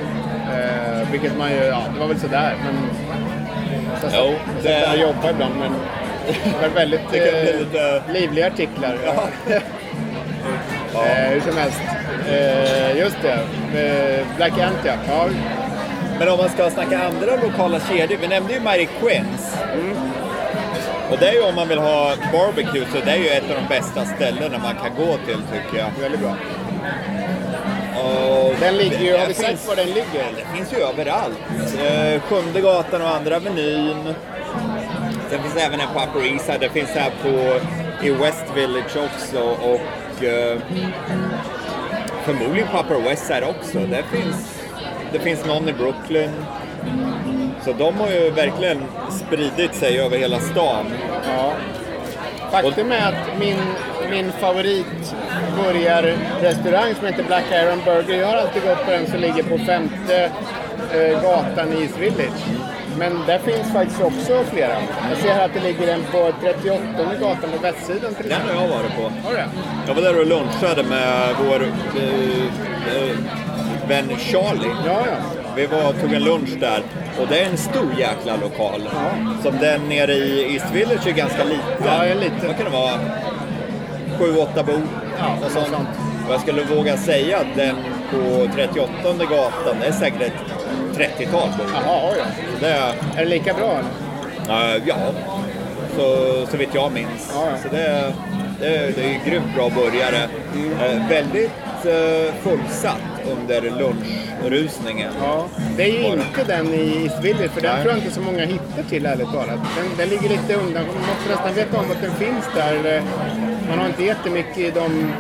Eh, 0.54 1.10
vilket 1.12 1.38
man 1.38 1.50
ju, 1.50 1.56
ja, 1.64 1.82
det 1.94 2.00
var 2.00 2.06
väl 2.06 2.20
sådär. 2.20 2.54
Men, 2.64 2.74
så 4.00 4.16
Jo, 4.16 4.34
det... 4.62 4.70
Jag 4.80 4.98
jobbar 4.98 5.30
ibland 5.30 5.54
men 5.58 5.72
det 6.60 6.68
var 6.68 6.74
väldigt 6.74 7.00
Det 7.12 7.18
kan 7.18 7.30
bli 7.40 7.50
eh, 7.50 7.58
lite- 7.58 8.02
livliga 8.12 8.46
artiklar. 8.46 8.98
Ja. 10.94 11.06
eh, 11.06 11.30
hur 11.30 11.40
som 11.40 11.56
helst. 11.58 11.80
Eh, 12.30 12.98
just 12.98 13.16
det, 13.22 13.38
eh, 13.80 14.26
Black 14.36 14.52
Ant 14.52 14.78
ja. 14.84 14.92
ja. 15.08 15.28
Men 16.18 16.28
om 16.28 16.38
man 16.38 16.48
ska 16.48 16.70
snacka 16.70 16.98
andra 16.98 17.36
lokala 17.42 17.80
kedjor, 17.80 18.18
vi 18.20 18.28
nämnde 18.28 18.52
ju 18.52 18.60
Mary 18.60 18.88
Quinns. 19.00 19.56
Mm. 19.74 19.96
Och 21.10 21.18
det 21.18 21.28
är 21.28 21.32
ju 21.32 21.42
om 21.42 21.54
man 21.54 21.68
vill 21.68 21.78
ha 21.78 22.14
barbecue 22.32 22.86
så 22.92 22.98
det 23.04 23.10
är 23.10 23.16
ju 23.16 23.28
ett 23.28 23.50
av 23.50 23.56
de 23.62 23.68
bästa 23.74 24.04
ställena 24.04 24.58
man 24.58 24.74
kan 24.74 24.94
gå 25.06 25.16
till 25.26 25.38
tycker 25.52 25.78
jag. 25.78 25.90
Väldigt 26.00 26.20
bra. 26.20 26.34
Och 28.02 28.54
Den 28.60 28.76
ligger 28.76 28.98
ju, 29.00 29.16
har 29.16 29.26
vi 29.26 29.34
finns- 29.34 29.46
sett 29.60 29.68
var 29.68 29.76
den 29.76 29.86
ligger? 29.86 30.26
Det 30.36 30.56
finns 30.56 30.72
ju 30.72 30.76
överallt. 30.76 31.38
Eh, 31.84 32.20
Sjunde 32.20 32.60
gatan 32.60 33.02
och 33.02 33.08
andra 33.10 33.36
Avenyn. 33.36 34.14
Sen 35.30 35.42
finns 35.42 35.54
det 35.54 35.60
även 35.60 35.80
en 35.80 35.86
på 35.94 36.00
Upper 36.00 36.32
East 36.32 36.46
Side. 36.46 36.60
Det 36.60 36.68
finns 36.68 36.90
här 36.90 37.10
på, 37.22 37.28
i 38.06 38.10
West 38.10 38.44
Village 38.54 38.96
också 38.96 39.38
och 39.40 40.24
eh, 40.24 40.58
förmodligen 42.24 42.68
på 42.68 42.78
Upper 42.78 43.08
West 43.08 43.26
Side 43.26 43.44
också. 43.44 43.78
Det 43.78 44.02
finns, 44.12 44.62
det 45.12 45.18
finns 45.18 45.46
någon 45.46 45.68
i 45.68 45.72
Brooklyn. 45.72 46.30
Så 47.66 47.72
de 47.72 47.94
har 48.00 48.10
ju 48.10 48.30
verkligen 48.30 48.82
spridit 49.10 49.74
sig 49.74 50.00
över 50.00 50.18
hela 50.18 50.40
stan. 50.40 50.86
Ja. 51.36 51.52
Faktum 52.50 52.92
är 52.92 53.08
att 53.08 53.38
min, 53.40 53.56
min 54.10 54.32
favoritburgarrestaurang 54.32 56.94
som 56.94 57.06
heter 57.06 57.22
Black 57.24 57.44
Iron 57.52 57.80
Burger, 57.84 58.20
jag 58.20 58.26
har 58.26 58.36
alltid 58.36 58.62
gått 58.62 58.84
på 58.84 58.90
den 58.90 59.06
som 59.06 59.20
ligger 59.20 59.42
på 59.42 59.58
femte 59.58 60.30
eh, 60.94 61.22
gatan 61.22 61.72
i 61.72 61.82
East 61.82 61.98
Village. 61.98 62.44
Men 62.98 63.22
där 63.26 63.38
finns 63.38 63.72
faktiskt 63.72 64.02
också 64.02 64.44
flera. 64.52 64.76
Jag 65.10 65.18
ser 65.18 65.34
här 65.34 65.44
att 65.44 65.54
det 65.54 65.60
ligger 65.60 65.88
en 65.94 66.02
på 66.12 66.32
38 66.42 66.80
gatan 67.20 67.50
på 67.56 67.62
västsidan 67.62 68.14
till 68.14 68.28
Den 68.28 68.32
exempel. 68.32 68.56
har 68.56 68.62
jag 68.62 68.68
varit 68.68 68.96
på. 68.96 69.02
Har 69.02 69.32
du? 69.34 69.40
Jag 69.86 69.94
var 69.94 70.02
där 70.02 70.20
och 70.20 70.26
lunchade 70.26 70.82
med 70.82 71.34
vår 71.48 71.62
eh, 71.62 71.68
eh, 72.96 73.16
vän 73.88 74.10
Charlie. 74.18 74.70
Ja, 74.86 75.00
ja. 75.06 75.16
Vi 75.56 75.66
var 75.66 75.88
och 75.88 76.00
tog 76.00 76.12
en 76.14 76.24
lunch 76.24 76.50
där 76.60 76.82
och 77.20 77.26
det 77.28 77.40
är 77.40 77.46
en 77.50 77.56
stor 77.56 77.94
jäkla 77.98 78.36
lokal. 78.36 78.88
Ja. 78.94 79.10
Som 79.42 79.58
den 79.60 79.80
nere 79.88 80.12
i 80.12 80.54
East 80.54 80.70
Village 80.74 81.06
är 81.06 81.12
ganska 81.12 81.44
liten. 81.44 81.84
Ja, 81.84 82.04
är 82.04 82.14
liten. 82.14 82.46
Vad 82.46 82.56
kan 82.56 82.64
det 82.64 82.70
vara? 82.70 82.92
Sju, 84.18 84.36
åtta 84.36 84.62
bo. 84.62 84.72
Ja, 85.18 85.46
och 85.46 85.50
sånt. 85.50 85.66
sånt. 85.68 85.88
Och 86.28 86.32
jag 86.34 86.40
skulle 86.40 86.62
våga 86.64 86.96
säga 86.96 87.38
att 87.38 87.56
den 87.56 87.76
på 88.10 88.48
38 88.54 88.90
gatan, 89.30 89.76
det 89.80 89.86
är 89.86 89.92
säkert 89.92 90.20
ett 90.22 90.32
30-tal 90.96 91.48
bor. 91.58 91.66
Jaha, 91.74 92.10
oj 92.12 92.22
Det 92.60 92.66
är, 92.68 92.88
Är 93.16 93.24
det 93.24 93.30
lika 93.30 93.54
bra 93.54 93.70
eller? 93.78 94.82
ja, 94.86 94.94
så, 95.96 96.46
så 96.50 96.56
vitt 96.56 96.68
jag 96.74 96.92
minns. 96.92 97.32
Ja, 97.34 97.40
ja. 97.50 97.56
Så 97.62 97.68
det, 97.76 97.82
är- 97.82 98.12
det, 98.60 98.66
är- 98.76 98.92
det 98.96 99.02
är 99.04 99.30
grymt 99.30 99.54
bra 99.54 99.68
burgare. 99.70 100.22
Eh, 100.84 101.08
väldigt 101.08 101.50
eh, 101.84 102.34
fullsatt 102.42 103.00
under 103.32 103.60
lunchrusningen. 104.42 105.12
Ja, 105.22 105.46
det 105.76 105.82
är 105.82 105.86
ju 105.86 106.02
Bara. 106.02 106.12
inte 106.12 106.44
den 106.44 106.66
i 106.74 107.02
East 107.04 107.24
Village, 107.24 107.50
för 107.50 107.60
den 107.60 107.72
Nej. 107.74 107.82
tror 107.82 107.94
jag 107.94 108.02
inte 108.02 108.14
så 108.14 108.20
många 108.20 108.44
hittar 108.44 108.82
till 108.88 109.06
ärligt 109.06 109.32
talat. 109.32 109.58
Den, 109.76 109.86
den 109.98 110.08
ligger 110.08 110.28
lite 110.28 110.54
undan, 110.54 110.84
man 110.86 111.06
måste 111.10 111.28
nästan 111.30 111.54
veta 111.54 111.78
om 111.78 111.90
att 111.90 112.02
den 112.02 112.14
finns 112.14 112.44
där. 112.54 113.02
Man 113.68 113.78
har 113.78 113.86
inte 113.86 114.04
jättemycket 114.04 114.58
i 114.58 114.70
de 114.70 115.12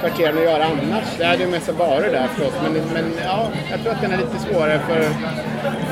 kvarteren 0.00 0.38
att 0.38 0.44
göra 0.44 0.64
annars. 0.64 1.04
Det 1.18 1.24
är 1.24 1.36
ju 1.38 1.46
mest 1.46 1.68
varor 1.68 2.08
där 2.12 2.26
förstås, 2.28 2.52
men, 2.62 2.72
men 2.72 3.04
ja, 3.24 3.48
jag 3.70 3.80
tror 3.82 3.92
att 3.92 4.00
den 4.00 4.12
är 4.12 4.16
lite 4.16 4.38
svårare 4.38 4.80
för, 4.88 5.00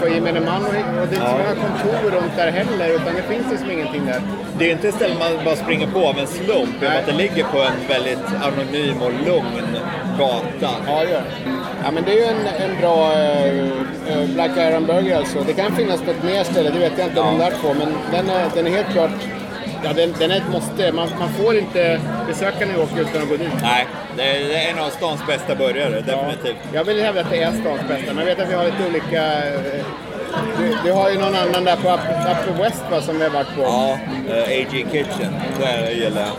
för 0.01 0.09
gemene 0.15 0.41
man 0.41 0.63
och, 0.65 0.69
och 0.69 0.75
det 0.75 1.01
är 1.01 1.03
inte 1.03 1.17
så 1.17 1.23
Ja. 1.23 1.39
många 1.39 1.55
kontor 1.69 2.11
runt 2.11 2.37
där 2.37 2.51
heller, 2.53 2.89
utan 2.95 3.15
det 3.15 3.23
finns 3.35 3.47
liksom 3.51 3.71
ingenting 3.71 4.07
där. 4.07 4.21
Det 4.59 4.69
är 4.69 4.73
inte 4.73 4.89
ett 4.89 4.95
ställe 4.95 5.15
man 5.19 5.45
bara 5.45 5.57
springer 5.57 5.87
på 5.87 6.07
av 6.09 6.19
en 6.19 6.27
slump, 6.27 6.77
att 6.99 7.07
det 7.07 7.13
ligger 7.13 7.45
på 7.45 7.59
en 7.59 7.89
väldigt 7.89 8.27
anonym 8.43 9.03
och 9.03 9.13
lugn 9.27 9.77
gata. 10.19 10.71
Ja, 10.87 11.01
det 11.05 11.11
gör 11.11 11.21
det. 11.21 11.52
Ja, 11.85 11.91
men 11.91 12.05
det 12.05 12.11
är 12.13 12.17
ju 12.17 12.25
en, 12.25 12.71
en 12.71 12.81
bra 12.81 13.13
eh, 13.13 14.29
Black 14.35 14.51
Iron 14.57 14.87
Burger 14.87 15.17
alltså. 15.17 15.39
Det 15.47 15.53
kan 15.53 15.77
finnas 15.77 16.01
på 16.03 16.11
ett 16.11 16.23
mer 16.25 16.45
ställe, 16.45 16.71
det 16.71 16.79
vet 16.79 16.93
jag 16.99 17.07
inte 17.07 17.21
om 17.21 17.27
Ja. 17.27 17.33
de 17.33 17.39
där 17.51 17.59
två, 17.61 17.69
men 17.79 17.89
den 18.13 18.31
är, 18.37 18.45
den 18.55 18.67
är 18.67 18.71
helt 18.71 18.93
klart 18.93 19.11
Ja, 19.85 19.93
den, 19.93 20.15
den 20.19 20.31
är 20.31 20.37
ett 20.37 20.49
måste. 20.53 20.93
Man, 20.93 21.09
man 21.19 21.29
får 21.33 21.57
inte 21.59 22.01
besöka 22.29 22.67
New 22.67 22.77
York 22.79 22.89
utan 22.99 23.23
att 23.23 23.29
gå 23.29 23.37
dit. 23.37 23.49
Nej, 23.63 23.87
det 24.17 24.23
är, 24.23 24.49
det 24.49 24.55
är 24.55 24.71
en 24.73 24.79
av 24.79 24.89
stans 24.91 25.27
bästa 25.27 25.55
burgare, 25.55 25.91
definitivt. 26.01 26.57
Jag 26.73 26.85
vill 26.85 27.03
hävda 27.03 27.21
att 27.21 27.31
det 27.31 27.43
är 27.43 27.51
stans 27.53 27.81
bästa, 27.89 28.07
men 28.15 28.19
jag 28.19 28.25
vet 28.25 28.41
att 28.41 28.51
vi 28.51 28.55
har 28.55 28.65
lite 28.65 28.87
olika... 28.91 29.23
eh, 29.49 29.85
Du, 30.59 30.77
du 30.85 30.93
har 30.93 31.11
ju 31.11 31.19
någon 31.19 31.35
annan 31.35 31.65
där 31.65 31.77
på 31.77 31.89
Up- 31.89 32.01
Upper 32.33 32.63
West 32.63 32.83
va, 32.91 33.01
som 33.01 33.19
vi 33.19 33.25
har 33.25 33.31
varit 33.31 33.55
på. 33.57 33.63
Ja, 33.63 33.99
eh, 34.35 34.43
AG 34.61 34.87
Kitchen. 34.93 35.33
Det 35.61 35.93
gillar 35.93 36.21
jag. 36.23 36.31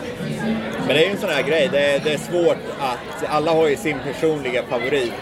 Men 0.78 0.88
det 0.88 1.02
är 1.02 1.06
ju 1.06 1.10
en 1.10 1.18
sån 1.18 1.30
här 1.30 1.42
grej, 1.42 1.68
det 1.72 1.80
är, 1.80 1.98
det 2.04 2.12
är 2.12 2.18
svårt 2.18 2.58
att... 2.80 3.24
Alla 3.28 3.52
har 3.52 3.68
ju 3.68 3.76
sin 3.76 3.96
personliga 3.98 4.62
favorit. 4.62 5.12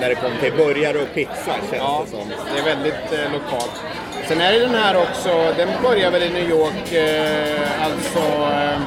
När 0.00 0.08
det 0.08 0.14
kommer 0.14 0.36
till 0.36 0.52
burgare 0.52 0.98
och 0.98 1.14
pizza 1.14 1.52
känns 1.70 1.72
Ja, 1.72 2.02
det 2.04 2.10
som. 2.10 2.28
det 2.54 2.60
är 2.60 2.64
väldigt 2.64 3.12
eh, 3.12 3.32
lokalt. 3.32 3.82
Sen 4.28 4.40
är 4.40 4.52
det 4.52 4.58
den 4.58 4.74
här 4.74 4.96
också, 4.96 5.54
den 5.56 5.68
börjar 5.82 6.10
väl 6.10 6.22
i 6.22 6.30
New 6.30 6.50
York, 6.50 6.92
eh, 6.92 7.84
alltså... 7.84 8.18
Eh, 8.18 8.80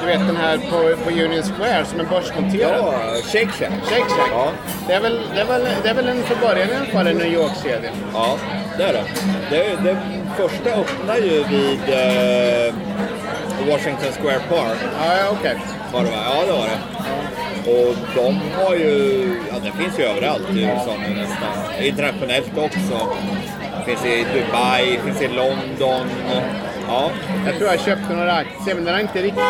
du 0.00 0.06
vet 0.06 0.26
den 0.26 0.36
här 0.36 0.58
på, 0.58 1.04
på 1.04 1.10
Union 1.10 1.42
Square 1.42 1.84
som 1.84 2.00
är 2.00 2.04
börsnoterad. 2.04 2.78
Ja, 2.78 3.14
Shake 3.32 3.52
Shack. 3.52 3.72
Shake 3.84 4.10
Shack. 4.10 4.30
Ja. 4.30 4.50
Det, 4.86 4.92
är 4.92 5.00
väl, 5.00 5.20
det, 5.34 5.40
är 5.40 5.44
väl, 5.44 5.62
det 5.82 5.88
är 5.88 5.94
väl 5.94 6.08
en 6.08 6.22
början 6.40 6.68
i 6.70 6.74
alla 6.74 6.84
fall 6.84 7.06
en 7.06 7.16
New 7.16 7.32
York-kedja. 7.32 7.90
Ja, 8.14 8.38
det 8.78 8.84
är 8.84 8.92
det. 8.92 9.04
det. 9.50 9.76
Det 9.84 9.96
första 10.36 10.70
öppnar 10.70 11.16
ju 11.16 11.44
vid 11.44 11.80
eh, 11.88 12.74
Washington 13.70 14.12
Square 14.20 14.40
Park. 14.48 14.78
Ja, 15.00 15.16
ja, 15.16 15.36
okej. 15.40 15.56
Var 15.92 16.00
det 16.04 16.10
va? 16.10 16.16
Ja, 16.24 16.46
det 16.46 16.52
var 16.52 16.66
det. 16.66 16.78
Och 17.70 17.94
de 18.14 18.40
har 18.64 18.74
ju, 18.74 19.22
ja 19.50 19.54
det 19.64 19.82
finns 19.82 19.98
ju 19.98 20.02
överallt 20.04 20.50
i 20.50 20.62
USA 20.62 20.92
nu 21.08 21.14
nästan. 21.14 21.82
Internationellt 21.84 22.58
också. 22.58 23.08
Finns 23.86 24.04
i 24.04 24.26
Dubai, 24.34 24.98
finns 25.04 25.22
i 25.22 25.28
London. 25.28 26.06
Ja, 26.88 27.10
Jag 27.46 27.58
tror 27.58 27.70
jag 27.70 27.80
köpte 27.80 28.14
några 28.14 28.32
aktier, 28.32 28.74
men 28.74 28.84
den 28.84 28.94
har 28.94 29.00
inte 29.00 29.18
riktigt 29.22 29.42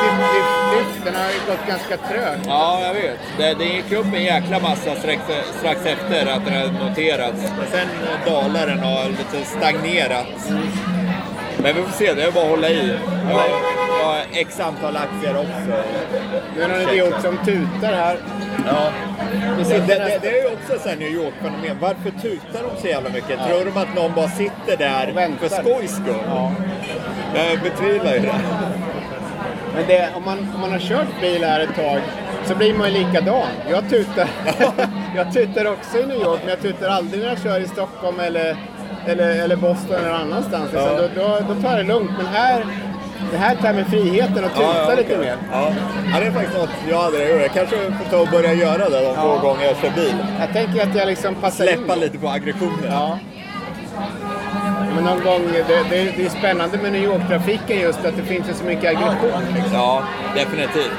lyft. 0.77 1.05
Den 1.05 1.15
har 1.15 1.31
ju 1.31 1.41
gått 1.47 1.67
ganska 1.69 1.97
trögt. 1.97 2.47
ja 2.47 2.81
jag 2.81 2.95
vet. 2.95 3.19
Det, 3.39 3.55
det 3.55 3.65
gick 3.65 3.93
upp 3.93 4.07
en 4.15 4.25
jäkla 4.25 4.61
massa 4.61 4.95
strax, 4.95 5.23
strax 5.59 5.87
efter 5.87 6.27
att 6.27 6.45
den 6.45 6.55
hade 6.55 6.73
noterats. 6.73 7.43
Men 7.59 7.67
sen 7.71 7.89
dalar 8.27 8.67
den 8.67 8.79
och 8.79 8.89
har 8.89 9.09
lite 9.09 9.45
stagnerat. 9.45 10.27
Men 11.63 11.77
vi 11.77 11.83
får 11.83 11.93
se, 11.93 12.15
det 12.15 12.23
är 12.23 12.31
bara 12.31 12.45
att 12.45 12.51
hålla 12.51 12.69
i. 12.69 12.99
Jag 13.29 13.35
har, 13.37 13.49
jag 13.99 14.07
har 14.07 14.23
x 14.33 14.61
antal 14.61 14.97
aktier 14.97 15.37
också. 15.37 15.83
Nu 16.57 16.63
är 16.63 16.69
det 16.69 16.79
någon 16.79 16.95
idiot 16.95 17.23
som 17.23 17.37
tutar 17.37 17.93
här. 17.93 18.19
Ja. 18.67 18.93
Det, 19.69 19.79
det, 19.79 20.19
det, 20.23 20.29
är 20.29 20.43
ju 20.43 20.55
också 20.55 20.79
så 20.83 20.89
här 20.89 20.97
New 20.97 21.13
York-fenomen. 21.13 21.77
Varför 21.81 22.11
tutar 22.11 22.63
de 22.63 22.81
så 22.81 22.87
jävla 22.87 23.11
mycket? 23.11 23.47
Tror 23.49 23.65
de 23.65 23.77
att 23.81 23.95
någon 23.95 24.15
bara 24.15 24.29
sitter 24.29 24.77
där 24.79 25.37
för 25.41 25.49
skojs 25.49 25.97
skull? 25.97 26.25
Ja. 26.27 26.53
Jag 27.35 27.61
betvivlar 27.61 28.15
ju 28.15 28.21
det. 28.21 28.35
Men 29.75 29.87
det, 29.87 30.09
om, 30.17 30.25
man, 30.25 30.39
om 30.55 30.61
man 30.61 30.73
har 30.73 30.79
kört 30.79 31.21
bil 31.21 31.45
här 31.45 31.61
ett 31.61 31.75
tag 31.77 32.01
så 32.47 32.55
blir 32.55 32.75
man 32.75 32.93
ju 32.93 32.99
likadan. 33.05 33.47
Jag 33.71 33.89
tutar, 33.91 34.29
jag 35.17 35.33
tutar 35.33 35.65
också 35.73 35.99
i 35.99 36.07
New 36.07 36.21
York, 36.23 36.41
men 36.41 36.51
jag 36.51 36.61
tutar 36.63 36.89
aldrig 36.89 37.23
när 37.23 37.29
jag 37.29 37.43
kör 37.43 37.61
i 37.61 37.69
Stockholm 37.69 38.21
eller, 38.21 38.57
eller, 39.07 39.43
eller 39.45 39.57
Boston 39.57 39.97
eller 39.99 40.11
annanstans. 40.15 40.71
Ja. 40.75 40.81
Så 40.89 40.97
då, 40.97 41.09
då, 41.23 41.55
då 41.55 41.61
tar 41.63 41.69
jag 41.77 41.79
det 41.79 41.93
lugnt. 41.93 42.11
Men 42.17 42.27
här, 42.27 42.65
det 43.31 43.37
här 43.37 43.57
tar 43.57 43.73
mig 43.73 43.85
friheten 43.85 44.45
att 44.45 44.55
tuta 44.55 44.63
Ja, 44.63 44.75
ja, 44.91 44.95
lite 44.97 45.03
okej. 45.03 45.19
mer. 45.19 45.37
Ja. 45.53 45.69
ja, 46.13 46.21
det 46.21 46.27
är 46.27 46.31
faktiskt 46.31 46.57
något 46.59 46.71
jag 46.91 47.01
aldrig 47.01 47.31
gjort. 47.31 47.41
Jag 47.43 47.53
kanske 47.53 47.77
får 47.77 48.11
ta 48.11 48.19
och 48.21 48.29
börja 48.29 48.53
göra 48.55 48.89
det 48.89 49.01
de 49.05 49.15
få 49.17 49.39
gånger 49.39 49.65
jag 49.65 49.77
kör 49.77 49.91
bil. 49.91 50.15
Jag 50.41 50.53
tänker 50.53 50.83
att 50.83 50.97
jag 50.97 51.07
liksom 51.07 51.35
passar 51.35 51.65
Släppa 51.65 51.95
in. 51.95 52.01
lite 52.01 52.19
på 52.19 52.29
aggressionen. 52.29 52.93
Men 54.95 55.05
någon 55.05 55.25
gång, 55.25 55.43
det, 55.53 55.77
det, 55.91 56.13
det 56.17 56.25
är 56.27 56.29
spännande 56.29 56.79
med 56.79 56.93
New 56.93 57.05
York-trafiken 57.05 57.81
just 57.81 58.05
att 58.05 58.17
det 58.17 58.23
finns 58.23 58.59
så 58.59 58.65
mycket 58.65 58.91
aggression. 58.91 59.43
Liksom. 59.55 59.73
Ja, 59.73 60.03
definitivt. 60.35 60.93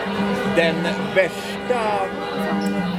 Den 0.56 0.76
värsta... 1.16 1.80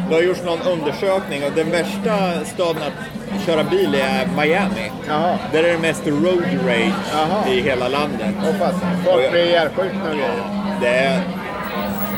Det 0.09 0.15
har 0.15 0.23
gjorts 0.23 0.43
någon 0.45 0.61
undersökning 0.63 1.45
och 1.45 1.53
den 1.55 1.71
värsta 1.71 2.45
staden 2.45 2.83
att 2.83 3.47
köra 3.47 3.65
bil 3.65 3.95
i 3.95 4.01
är 4.01 4.27
Miami. 4.37 4.93
Jaha. 5.09 5.39
Där 5.53 5.65
är 5.65 5.73
det 5.73 5.79
mest 5.79 6.07
road 6.07 6.45
rage 6.67 6.93
Jaha. 7.13 7.49
i 7.49 7.61
hela 7.61 7.89
landet. 7.89 8.35
Hoppas. 8.41 8.75
Folk 9.05 9.31
blir 9.31 9.45
ihjälskjutna 9.47 10.11
och 10.11 10.17
grejer. 10.17 10.45
Det 10.81 10.89
är, 10.89 11.21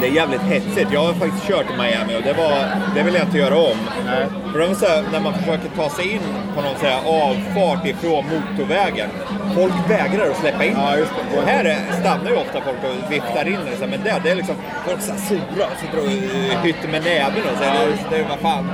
det 0.01 0.07
är 0.07 0.11
jävligt 0.11 0.41
hetsigt. 0.41 0.93
Jag 0.93 1.05
har 1.05 1.15
faktiskt 1.15 1.47
kört 1.49 1.67
i 1.75 1.77
Miami 1.77 2.17
och 2.19 2.23
det, 2.23 2.33
var, 2.33 2.55
det 2.95 3.03
vill 3.03 3.15
jag 3.15 3.25
inte 3.25 3.39
göra 3.39 3.57
om. 3.57 3.79
Nej. 4.07 4.27
För 4.53 4.59
de 4.59 4.71
är 4.71 4.75
så 4.75 4.87
här, 4.87 5.05
när 5.13 5.21
man 5.21 5.35
försöker 5.35 5.69
ta 5.77 5.91
sig 5.91 6.13
in 6.13 6.21
på 6.55 6.63
någon 6.63 6.77
så 6.81 6.87
här 6.87 7.01
avfart 7.07 7.87
ifrån 7.87 8.25
motorvägen. 8.25 9.11
Folk 9.55 9.75
vägrar 9.89 10.31
att 10.31 10.37
släppa 10.37 10.65
in. 10.65 10.75
Ja, 10.77 10.97
just 10.97 11.13
det. 11.17 11.39
Och 11.39 11.49
här 11.49 11.65
är, 11.65 12.01
stannar 12.01 12.31
ju 12.31 12.37
ofta 12.37 12.61
folk 12.61 12.79
och 12.85 13.13
viftar 13.13 13.49
in. 13.49 13.59
Här, 13.81 13.87
men 13.87 14.03
där, 14.05 14.21
det 14.25 14.31
är 14.31 14.35
liksom 14.35 14.55
folk 14.87 15.01
så 15.01 15.13
här 15.13 15.19
sura 15.19 15.67
och 15.73 15.79
sitter 15.81 15.99
och 15.99 16.05
uh, 16.05 16.63
hytter 16.63 16.89
med 16.89 17.05
näven 17.05 17.43
och 17.53 17.59
så. 17.59 17.65
här, 17.65 17.87
det, 18.11 18.17
det, 18.17 18.25
vad 18.29 18.39
fan. 18.39 18.67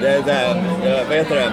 Det 0.00 0.08
är 0.08 0.22
det, 0.22 0.44
eh, 0.90 1.08
vad 1.08 1.16
heter 1.16 1.34
det? 1.34 1.52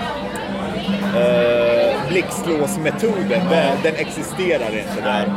Uh, 1.19 2.07
blixtlåsmetoden, 2.09 3.41
den, 3.49 3.77
den 3.83 3.95
existerar 3.95 4.77
inte 4.77 5.01
där. 5.03 5.33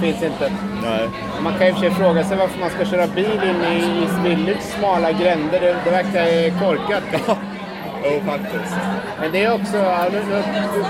Finns 0.00 0.22
inte. 0.22 0.52
Nej. 0.90 1.08
Man 1.42 1.52
kan 1.58 1.68
och 1.72 1.74
för 1.74 1.80
sig 1.80 1.90
fråga 1.90 2.24
sig 2.24 2.36
varför 2.36 2.60
man 2.60 2.70
ska 2.70 2.84
köra 2.84 3.06
bil 3.06 3.40
inne 3.50 3.78
i 3.78 4.06
Village 4.28 4.62
smala 4.62 5.12
gränder. 5.12 5.60
Det, 5.60 5.76
det 5.84 5.90
verkar 5.90 6.60
korkat. 6.60 7.02
Jo, 8.04 8.20
faktiskt. 8.26 8.74
Men 9.20 9.32
det 9.32 9.44
är 9.44 9.52
också, 9.54 9.76
ja, 9.76 10.04
nu, 10.12 10.18
nu, 10.30 10.42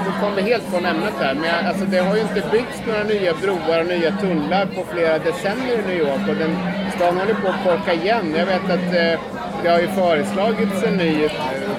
nu 0.07 0.11
kom 0.21 0.35
vi 0.37 0.43
helt 0.43 0.63
från 0.63 0.87
ämnet 0.87 1.15
här, 1.21 1.35
men 1.35 1.45
jag- 1.45 1.67
alltså, 1.69 1.85
det 1.85 1.99
har 1.99 2.15
ju 2.17 2.23
inte 2.23 2.43
byggts 2.53 2.83
några 2.87 3.03
nya 3.05 3.33
broar 3.43 3.81
och 3.81 3.87
nya 3.87 4.11
tunnlar 4.11 4.67
på 4.67 4.85
flera 4.93 5.19
decennier 5.19 5.79
i 5.79 5.89
New 5.89 5.99
York 5.99 6.29
och 6.29 6.37
den 6.37 6.57
stan 6.97 7.17
håller 7.19 7.35
på 7.35 7.49
att 7.49 7.65
korka 7.65 7.93
igen. 7.95 8.35
Jag 8.39 8.47
vet 8.47 8.65
att 8.65 8.95
eh, 8.95 9.21
det 9.63 9.69
har 9.69 9.81
ju 9.81 9.89
föreslagits 9.89 10.83
en 10.83 10.97
ny 10.97 11.25
eh, 11.25 11.31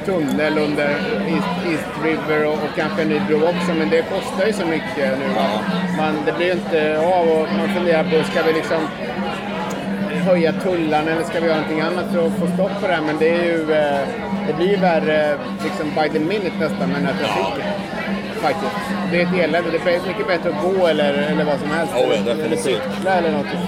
tunnel 0.05 0.57
under 0.57 0.89
East, 1.33 1.53
East 1.71 2.03
River 2.03 2.45
och, 2.45 2.53
och 2.53 2.73
kanske 2.75 3.01
en 3.01 3.09
ny 3.09 3.19
bro 3.27 3.37
också, 3.37 3.73
men 3.79 3.89
det 3.89 4.01
kostar 4.01 4.47
ju 4.47 4.53
så 4.53 4.65
mycket 4.65 5.19
nu. 5.19 5.27
Va? 5.35 5.47
Man, 5.97 6.15
det 6.25 6.31
blir 6.31 6.45
ju 6.45 6.51
inte 6.51 6.99
av 6.99 7.27
och 7.27 7.47
man 7.57 7.69
funderar 7.75 8.03
på, 8.03 8.31
ska 8.31 8.43
vi 8.43 8.53
liksom 8.53 8.87
höja 10.27 10.53
tullarna 10.53 11.11
eller 11.11 11.23
ska 11.23 11.39
vi 11.39 11.47
göra 11.47 11.57
någonting 11.57 11.81
annat 11.81 12.05
för 12.13 12.27
att 12.27 12.39
få 12.39 12.47
stopp 12.47 12.81
på 12.81 12.87
det 12.87 12.93
här? 12.93 13.01
Men 13.01 13.17
det 13.17 13.29
är 13.29 13.43
ju, 13.43 13.71
eh, 13.73 14.07
det 14.47 14.53
blir 14.53 14.69
ju 14.69 14.75
värre 14.75 15.37
liksom 15.63 15.85
by 15.89 16.09
the 16.09 16.19
minute 16.19 16.57
nästan 16.59 16.89
med 16.89 16.97
den 16.97 17.05
här 17.05 17.17
trafiken. 17.19 17.67
Faktiskt. 18.41 18.75
Det 19.11 19.21
är 19.21 19.25
ett 19.25 19.43
elände. 19.43 19.71
Det 19.71 19.95
är 19.95 20.07
mycket 20.07 20.27
bättre 20.27 20.49
att 20.49 20.63
gå 20.63 20.87
eller, 20.87 21.13
eller 21.13 21.43
vad 21.43 21.59
som 21.59 21.69
helst. 21.69 21.93
Ja, 21.95 22.01
ja, 22.25 22.31
eller, 22.31 22.57
cykla 22.57 23.11
eller 23.17 23.31
någonting. 23.31 23.59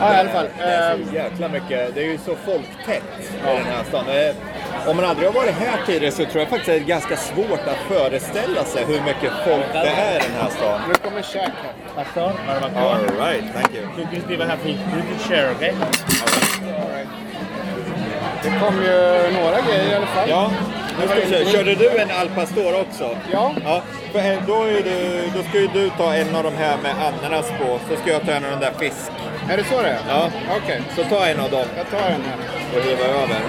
Ja, 0.00 0.14
i 0.16 0.18
alla 0.20 0.30
fall. 0.30 0.46
Det 0.58 0.64
är 0.64 0.96
så 0.96 1.14
jäkla 1.14 1.48
mycket. 1.48 1.94
Det 1.94 2.00
är 2.00 2.04
ju 2.06 2.18
så 2.18 2.36
folktätt 2.46 3.02
i 3.20 3.46
den 3.46 3.64
här 3.64 3.84
stan. 3.88 4.04
Eh, 4.08 4.88
Om 4.90 4.96
man 4.96 5.04
aldrig 5.04 5.28
har 5.28 5.34
varit 5.34 5.54
här 5.54 5.78
tidigare 5.86 6.12
så 6.12 6.24
tror 6.24 6.38
jag 6.38 6.48
faktiskt 6.48 6.68
att 6.68 6.74
det 6.76 6.80
är 6.84 6.86
ganska 6.96 7.16
svårt 7.16 7.60
att 7.66 7.78
föreställa 7.96 8.64
sig 8.64 8.84
hur 8.84 9.00
mycket 9.00 9.32
folk 9.44 9.72
det 9.72 9.78
är 9.78 10.16
i 10.16 10.22
den 10.22 10.36
här 10.42 10.50
stan. 10.50 10.80
nu 10.88 10.94
kommer 10.94 11.22
käk 11.22 11.42
här. 11.42 11.72
Tack 11.96 12.06
så. 12.14 12.20
Ja, 12.20 12.54
det 12.54 12.60
var 12.60 12.68
bra. 12.70 12.80
All 12.92 13.26
right, 13.30 13.44
thank 13.54 13.74
you. 13.74 13.86
Du 13.96 14.02
kan 14.16 14.24
skriva 14.24 14.44
här 14.44 14.56
fint. 14.56 14.80
Du 14.94 15.00
kan 15.00 15.18
share, 15.18 15.50
okej? 15.56 15.74
Det 18.42 18.50
kom 18.60 18.74
ju 18.82 18.96
några 19.40 19.60
grejer 19.60 19.92
i 19.92 19.94
alla 19.94 20.06
fall. 20.06 20.28
Ja, 20.28 20.50
nu 21.00 21.08
ska 21.08 21.28
se. 21.28 21.44
Körde 21.52 21.74
du 21.74 21.88
en 21.98 22.10
Al 22.20 22.28
Pastor 22.28 22.80
också? 22.80 23.16
Ja. 23.32 23.52
ja 23.64 23.82
för 24.12 24.18
eh, 24.18 24.38
då, 24.46 24.62
är 24.62 24.82
du, 24.82 25.22
då 25.36 25.42
ska 25.42 25.58
ju 25.58 25.66
du 25.66 25.90
ta 25.98 26.14
en 26.14 26.36
av 26.36 26.42
de 26.44 26.54
här 26.56 26.76
med 26.82 26.92
ananas 27.06 27.48
på, 27.58 27.78
så 27.88 28.00
ska 28.02 28.10
jag 28.12 28.26
ta 28.26 28.32
en 28.32 28.44
av 28.44 28.50
de 28.50 28.66
där 28.66 28.72
fisk. 28.78 29.10
Är 29.48 29.56
det 29.56 29.64
så 29.64 29.82
det 29.82 29.88
är? 29.88 29.98
Ja. 30.08 30.30
Okej, 30.62 30.82
Så 30.96 31.04
ta 31.04 31.26
en 31.26 31.40
av 31.40 31.50
dem 31.50 31.64
jag 31.76 31.90
tar 31.90 32.10
den 32.10 32.22
här. 32.22 32.36
och 32.76 32.84
riva 32.84 33.04
över. 33.04 33.40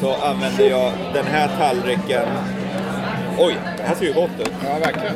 Så 0.00 0.14
använder 0.14 0.70
jag 0.70 0.92
den 1.14 1.26
här 1.26 1.48
tallriken. 1.58 2.26
Oj, 3.38 3.56
det 3.76 3.82
här 3.82 3.94
ser 3.94 4.04
ju 4.06 4.12
gott 4.12 4.30
ut. 4.40 4.52
Ja, 4.64 4.78
verkligen. 4.78 5.14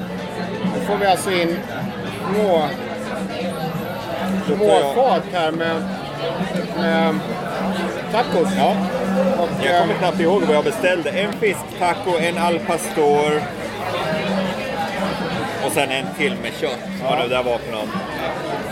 Då 0.74 0.80
får 0.86 0.96
vi 0.96 1.06
alltså 1.06 1.30
in 1.30 1.56
små, 2.34 2.68
små 4.46 4.92
fat 4.94 5.22
här 5.32 5.50
med, 5.52 5.82
med 6.78 7.14
tacos. 8.12 8.48
Ja. 8.58 8.76
Och, 9.38 9.48
Jag 9.66 9.80
kommer 9.80 9.94
eh, 9.94 9.98
knappt 9.98 10.20
ihåg 10.20 10.42
vad 10.42 10.56
jag 10.56 10.64
beställde. 10.64 11.10
En 11.10 11.32
fisktaco, 11.32 12.18
en 12.20 12.38
al 12.38 12.58
pastor 12.58 13.42
och 15.72 15.78
sen 15.78 15.90
en 15.90 16.06
till 16.18 16.36
med 16.42 16.52
kött. 16.60 16.78
Vad 17.02 17.18
det 17.18 17.28
där 17.28 17.42
var 17.42 17.58
för 17.58 17.72
någon. 17.72 17.88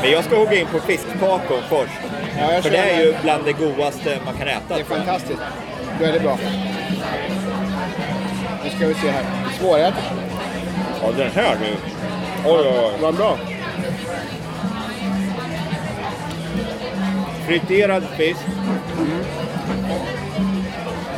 Men 0.02 0.10
jag 0.10 0.24
ska 0.24 0.36
hugga 0.36 0.60
in 0.60 0.66
på 0.66 0.80
fisktaco 0.80 1.54
först. 1.68 1.92
Ja, 2.38 2.62
för 2.62 2.70
det 2.70 2.76
är 2.76 3.04
ju 3.04 3.14
bland 3.22 3.44
det 3.44 3.52
godaste 3.52 4.18
man 4.24 4.34
kan 4.34 4.48
äta. 4.48 4.74
det 4.74 4.80
är 4.80 4.84
fantastiskt. 4.84 5.40
Väldigt 6.00 6.22
bra. 6.22 6.38
Nu 8.64 8.70
ska 8.70 8.86
vi 8.86 8.94
se 8.94 9.10
här. 9.10 9.24
Svårätet. 9.58 10.04
Ja, 11.02 11.12
den 11.16 11.30
här 11.30 11.56
nu. 11.60 11.76
Oj, 12.46 12.60
oj, 12.60 12.78
oj. 12.78 12.92
Vad 13.00 13.14
bra. 13.14 13.38
Friterad 17.46 18.04
fisk. 18.16 18.40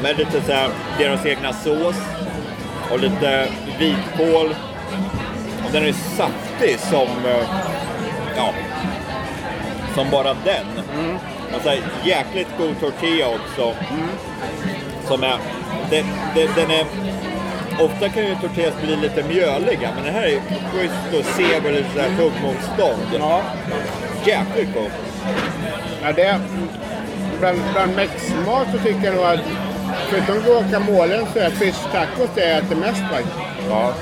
Med 0.02 0.18
lite 0.18 0.42
så 0.46 0.52
här, 0.52 0.70
deras 0.98 1.26
egna 1.26 1.52
sås. 1.52 1.96
Och 2.90 3.00
lite 3.00 3.48
vitkål. 3.78 4.54
Den 5.72 5.84
är 5.84 5.92
saftig 5.92 6.78
som, 6.78 7.08
eh, 7.26 7.48
ja, 8.36 8.54
som 9.94 10.10
bara 10.10 10.34
den. 10.44 10.66
Och 11.54 11.62
så 11.62 11.68
här, 11.68 11.80
jäkligt 12.04 12.48
god 12.58 12.80
tortilla 12.80 13.26
också. 13.28 13.74
Som 15.08 15.22
är, 15.22 15.38
det, 15.90 16.04
det, 16.34 16.48
den 16.56 16.70
är, 16.70 16.86
ofta 17.84 18.08
kan 18.08 18.24
ju 18.24 18.34
tortillas 18.34 18.74
bli 18.82 18.96
lite 18.96 19.22
mjöliga, 19.22 19.90
men 19.94 20.04
den 20.04 20.14
här 20.14 20.22
är 20.22 20.40
schysst 20.72 21.14
och 21.18 21.24
seg 21.24 21.66
och 21.66 21.72
lite 21.72 21.88
så 21.94 22.00
här 22.00 22.16
tuggmotstånd. 22.16 23.18
Ja. 23.18 23.42
Jäkligt 24.26 24.74
god. 24.74 24.90
Ja, 26.02 26.12
det, 26.12 26.40
bland, 27.40 27.58
bland 27.72 27.96
mexmat 27.96 28.66
så 28.72 28.78
tycker 28.78 29.04
jag 29.04 29.14
nog 29.14 29.24
att 29.24 29.40
förutom 30.10 30.42
guacamolen 30.44 31.26
så 31.32 31.38
är 31.38 31.50
fisktacos 31.50 32.30
det 32.34 32.48
jag 32.48 32.58
äter 32.58 32.76
mest 32.76 33.02
faktiskt. 33.10 33.36
Ja. 33.68 33.94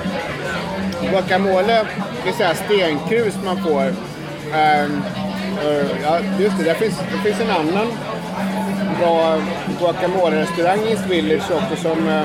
Guacamole, 1.11 1.87
det 2.25 2.29
är 2.29 2.33
så 2.33 2.43
här 2.45 2.55
stenkrus 2.55 3.35
man 3.45 3.57
får. 3.63 3.85
Eh, 4.55 4.87
ja, 6.03 6.19
just 6.39 6.59
det, 6.59 6.65
där 6.65 6.75
finns, 6.75 6.99
det 7.13 7.19
finns 7.31 7.41
en 7.41 7.51
annan 7.51 7.87
bra 9.01 9.37
guacamole-restaurang 9.81 10.79
i 10.81 10.97
Village 11.09 11.51
också 11.51 11.77
som 11.83 12.09
eh, 12.09 12.23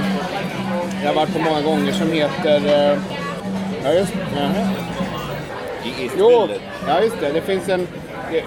jag 1.04 1.08
har 1.10 1.16
varit 1.16 1.34
på 1.34 1.40
många 1.40 1.62
gånger 1.62 1.92
som 1.92 2.12
heter... 2.12 2.56
eh, 2.92 2.98
ja, 3.84 3.92
just 3.94 4.14
det. 4.14 4.68
I 5.90 6.04
East 6.04 6.16
Jo, 6.20 6.30
Village. 6.30 6.62
ja 6.88 7.02
just 7.02 7.20
det. 7.20 7.32
Det 7.32 7.42
finns 7.42 7.70
en... 7.70 7.88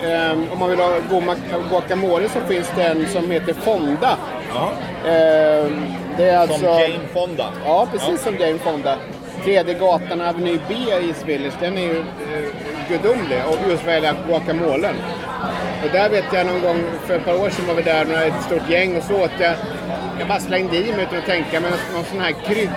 eh, 0.03 0.53
om 0.53 0.59
man 0.59 0.71
vill 0.71 0.79
ha 0.79 0.91
guacamole 1.71 2.29
så 2.29 2.41
finns 2.41 2.73
det 2.77 2.83
en 2.83 3.07
som 3.09 3.31
heter 3.31 3.55
Fonda. 3.55 4.17
Ja. 4.55 4.71
Eh, 5.11 5.67
det 6.17 6.31
är 6.31 6.47
Som 6.47 6.53
alltså... 6.55 6.67
Jane 6.67 6.99
Fonda. 7.13 7.45
Ja, 7.65 7.87
precis 7.93 8.23
som 8.23 8.37
Jane 8.39 8.59
Fonda. 8.59 8.97
Tredje 9.49 9.75
gatan, 9.75 10.21
Avenue 10.21 10.59
B 10.69 10.75
i 10.75 11.15
Village, 11.27 11.55
den 11.61 11.79
är 11.79 11.83
ju 11.83 11.99
eh, 11.99 12.49
gudomlig. 12.89 13.39
Och 13.49 13.71
just 13.71 13.85
vad 13.87 13.95
gäller 13.95 14.15
guacamolen. 14.27 14.95
Och 15.85 15.91
där 15.93 16.09
vet 16.11 16.25
jag 16.33 16.47
någon 16.47 16.61
gång 16.63 16.83
för 17.07 17.15
ett 17.17 17.25
par 17.25 17.35
år 17.41 17.51
sedan 17.51 17.67
var 17.67 17.75
vi 17.75 17.83
där, 17.83 18.05
några- 18.05 18.25
ett 18.25 18.43
stort 18.43 18.71
gäng, 18.71 18.97
och 18.97 19.03
så 19.03 19.15
åt 19.25 19.31
jag 19.39 19.55
jag 20.19 20.29
bara 20.29 20.41
slängde 20.41 20.77
i 20.77 20.93
mig 20.93 21.03
utan 21.03 21.19
att 21.19 21.27
tänka, 21.27 21.61
men 21.61 21.71
någon 21.95 22.05
sån 22.05 22.21
här 22.21 22.33
krydd, 22.47 22.71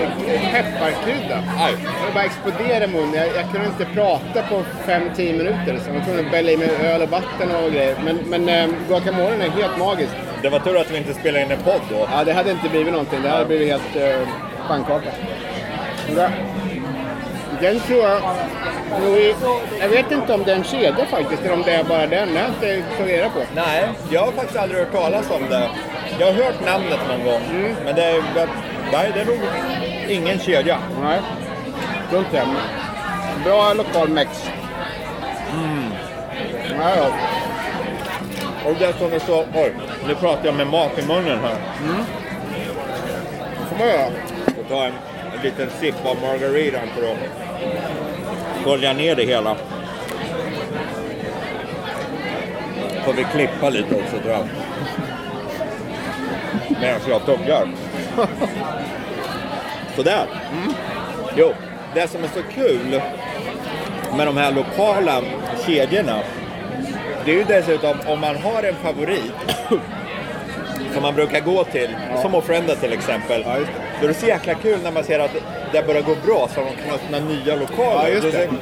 eh, 0.00 0.40
pepparkrydda. 0.52 1.36
Aj. 1.58 1.72
Det 2.06 2.14
bara 2.14 2.24
exploderade 2.24 2.84
i 2.84 2.88
munnen. 2.88 3.14
Jag, 3.14 3.26
jag 3.26 3.52
kunde 3.52 3.66
inte 3.66 3.84
prata 3.94 4.42
på 4.50 4.62
5-10 4.86 5.36
minuter. 5.38 5.78
Så 5.84 5.88
jag 5.90 5.94
var 5.94 6.04
tvungen 6.04 6.24
att 6.26 6.30
bälla 6.32 6.50
i 6.50 6.56
mig 6.56 6.68
öl 6.82 7.02
och 7.02 7.08
vatten 7.10 7.48
och 7.64 7.72
grejer. 7.72 7.96
Men, 8.04 8.16
men 8.26 8.48
eh, 8.48 8.68
guacamolen 8.88 9.40
är 9.40 9.50
helt 9.50 9.78
magisk. 9.78 10.12
Det 10.42 10.48
var 10.48 10.58
tur 10.58 10.76
att 10.80 10.90
vi 10.90 10.96
inte 10.98 11.14
spelade 11.14 11.44
in 11.44 11.50
en 11.50 11.58
podd 11.58 11.80
då. 11.90 12.08
Ja, 12.12 12.24
det 12.24 12.32
hade 12.32 12.50
inte 12.50 12.68
blivit 12.68 12.92
någonting. 12.92 13.22
Det 13.22 13.28
hade 13.28 13.44
blivit 13.44 13.68
helt 13.68 13.96
eh, 13.96 14.28
pannkaka. 14.68 15.10
Bra. 16.14 16.28
Den 17.60 17.80
tror 17.80 18.00
jag... 18.00 18.20
Jag 19.80 19.88
vet 19.88 20.12
inte 20.12 20.34
om 20.34 20.42
det 20.44 20.52
är 20.52 20.56
en 20.56 20.64
kedja 20.64 21.06
faktiskt, 21.10 21.42
eller 21.42 21.54
om 21.54 21.62
det 21.62 21.72
är 21.72 21.84
bara 21.84 22.06
den. 22.06 22.28
Det 22.34 22.40
har 22.40 22.66
jag 22.66 22.76
inte 22.78 23.02
reda 23.04 23.28
på. 23.28 23.40
Nej, 23.54 23.88
jag 24.10 24.24
har 24.24 24.32
faktiskt 24.32 24.58
aldrig 24.58 24.80
hört 24.80 24.92
talas 24.92 25.30
om 25.30 25.42
det. 25.50 25.70
Jag 26.18 26.26
har 26.26 26.32
hört 26.32 26.66
namnet 26.66 26.98
någon 27.08 27.24
gång, 27.24 27.74
men 27.84 27.94
det 27.94 28.04
är, 28.04 28.22
nej, 28.92 29.10
det 29.14 29.20
är 29.20 29.24
nog 29.24 29.38
ingen 30.08 30.38
kedja. 30.38 30.78
Nej, 31.02 31.20
tror 32.10 32.20
inte 32.20 32.36
det. 32.36 32.46
Bra 33.44 33.72
lokal 33.72 34.08
mex. 34.08 34.50
Ja, 36.78 36.90
ja. 36.96 37.10
Och 38.64 38.74
dessutom 38.78 39.10
det 39.10 39.20
står, 39.20 39.44
oj, 39.54 39.72
nu 40.08 40.14
pratar 40.14 40.46
jag 40.46 40.54
med 40.54 40.66
mat 40.66 40.98
i 40.98 41.06
munnen 41.06 41.38
här. 41.38 41.56
får 43.68 43.78
man 43.78 43.88
göra. 43.88 44.06
Och 44.46 44.68
ta 44.68 44.84
en, 44.84 44.92
en 45.38 45.44
liten 45.44 45.70
sipp 45.80 46.06
av 46.06 46.16
margaritan 46.22 46.88
för 46.94 47.12
att 47.12 47.18
skölja 48.64 48.92
ner 48.92 49.16
det 49.16 49.24
hela. 49.24 49.56
Får 53.04 53.12
vi 53.12 53.24
klippa 53.24 53.70
lite 53.70 53.94
också 53.94 54.18
tror 54.18 54.32
jag. 54.32 54.48
Medan 56.80 57.00
jag 57.08 57.26
tuggar. 57.26 57.68
Sådär. 59.96 60.26
Jo, 61.36 61.52
det 61.94 62.08
som 62.08 62.24
är 62.24 62.28
så 62.28 62.42
kul 62.54 63.00
med 64.16 64.26
de 64.26 64.36
här 64.36 64.52
lokala 64.52 65.22
kedjorna. 65.66 66.18
Det 67.24 67.30
är 67.30 67.36
ju 67.36 67.44
dessutom 67.44 67.96
om 68.06 68.20
man 68.20 68.36
har 68.36 68.62
en 68.62 68.74
favorit 68.74 69.32
som 70.92 71.02
man 71.02 71.14
brukar 71.14 71.40
gå 71.40 71.64
till, 71.64 71.96
som 72.22 72.34
Offrenda 72.34 72.74
till 72.74 72.92
exempel. 72.92 73.42
Ja, 73.46 73.56
Då 74.00 74.04
är 74.04 74.08
det 74.08 74.14
så 74.14 74.26
jäkla 74.26 74.54
kul 74.54 74.78
när 74.82 74.92
man 74.92 75.04
ser 75.04 75.18
att 75.18 75.30
det 75.72 75.86
börjar 75.86 76.02
gå 76.02 76.14
bra 76.26 76.48
så 76.54 76.60
de 76.60 76.82
kan 76.82 76.94
öppna 76.94 77.18
nya 77.18 77.56
lokaler. 77.56 78.10
Ja, 78.10 78.20
Då 78.22 78.56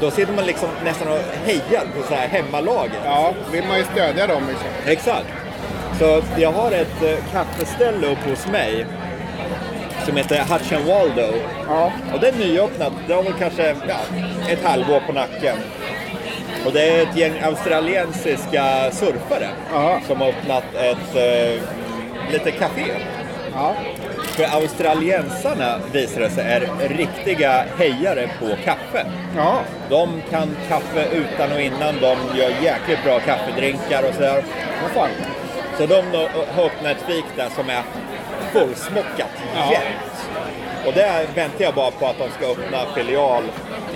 Då 0.00 0.10
sitter 0.10 0.32
man 0.32 0.46
liksom 0.46 0.68
nästan 0.84 1.08
och 1.08 1.18
hejar 1.44 1.84
på 1.96 2.02
så 2.08 2.14
här 2.14 2.28
hemmalaget. 2.28 3.00
Ja, 3.04 3.32
vill 3.52 3.64
man 3.68 3.78
ju 3.78 3.84
stödja 3.84 4.26
dem 4.26 4.42
liksom. 4.48 4.68
Exakt. 4.86 5.26
Så 5.98 6.22
jag 6.36 6.52
har 6.52 6.72
ett 6.72 7.02
eh, 7.02 7.32
kaffeställe 7.32 8.06
uppe 8.06 8.30
hos 8.30 8.46
mig 8.46 8.86
som 10.06 10.16
heter 10.16 10.38
Hutch 10.38 10.72
and 10.72 10.86
Waldo. 10.86 11.34
Ja. 11.68 11.92
Och 12.14 12.20
det 12.20 12.28
är 12.28 12.32
nyöppnat. 12.32 12.92
Det 13.08 13.14
har 13.14 13.22
väl 13.22 13.32
kanske 13.38 13.76
ja, 13.88 13.96
ett 14.48 14.64
halvår 14.64 15.00
på 15.06 15.12
nacken. 15.12 15.56
Och 16.66 16.72
det 16.72 16.88
är 16.88 17.02
ett 17.02 17.16
gäng 17.16 17.32
australiensiska 17.42 18.90
surfare 18.90 19.48
Aha. 19.74 20.00
som 20.06 20.20
har 20.20 20.28
öppnat 20.28 20.64
ett 20.74 21.16
eh, 21.16 21.62
litet 22.32 22.58
café. 22.58 22.84
Ja. 23.54 23.74
För 24.42 24.56
australiensarna 24.62 25.80
visar 25.92 26.20
det 26.20 26.30
sig 26.30 26.44
är 26.44 26.88
riktiga 26.88 27.64
hejare 27.78 28.30
på 28.40 28.46
kaffe. 28.64 29.06
Ja. 29.36 29.60
De 29.90 30.22
kan 30.30 30.56
kaffe 30.68 31.06
utan 31.12 31.52
och 31.52 31.60
innan, 31.60 31.94
de 32.00 32.38
gör 32.38 32.48
jäkligt 32.62 33.04
bra 33.04 33.20
kaffedrinkar 33.20 34.02
och 34.08 34.14
sådär. 34.14 34.44
Fan. 34.94 35.08
Så 35.78 35.86
de 35.86 35.94
har 36.56 36.64
öppnat 36.64 36.96
ett 36.96 37.02
fik 37.06 37.24
där 37.36 37.48
som 37.56 37.70
är 37.70 37.82
fullsmockat 38.52 39.30
Ja. 39.54 39.72
jämt. 39.72 40.26
Och 40.86 40.92
där 40.92 41.26
väntar 41.34 41.64
jag 41.64 41.74
bara 41.74 41.90
på 41.90 42.06
att 42.06 42.18
de 42.18 42.28
ska 42.30 42.52
öppna 42.52 42.78
filial 42.94 43.42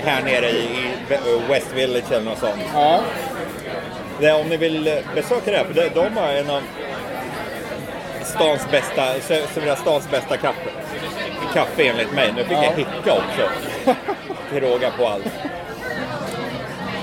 här 0.04 0.22
nere 0.22 0.50
i, 0.50 0.68
West 1.48 1.72
Village 1.74 2.12
eller 2.12 2.24
något 2.24 2.38
sånt. 2.38 2.62
Ja. 2.74 3.00
Om 4.40 4.48
ni 4.48 4.56
vill 4.56 4.88
eh, 4.88 4.94
besöka 5.14 5.50
det, 5.50 5.64
för 5.64 5.74
det, 5.74 5.90
de 5.94 6.16
har 6.16 6.28
en 6.28 6.50
av 6.50 6.62
stans 8.36 8.70
bästa, 8.70 9.20
serverar 9.20 9.76
stans 9.76 10.10
bästa 10.10 10.36
kaffe. 10.36 10.70
Kaffe 11.54 11.88
enligt 11.88 12.12
mig. 12.12 12.32
Nu 12.36 12.44
fick 12.44 12.52
Ja. 12.52 12.64
jag 12.64 12.72
hicka 12.72 13.12
också. 13.12 13.48
Till 14.50 14.60
råga 14.60 14.90
på 14.90 15.06
allt. 15.08 15.26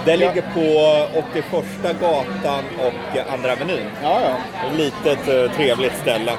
Det 0.06 0.18
ligger 0.18 0.42
på 0.54 1.08
81 1.30 2.00
gatan 2.02 2.64
och 2.80 3.34
Andra 3.34 3.52
Avenyn. 3.52 3.86
Ja, 4.04 4.20
ja. 4.22 4.68
Ett 4.68 4.78
litet 4.78 5.28
eh, 5.28 5.52
trevligt 5.58 5.98
ställe. 6.02 6.32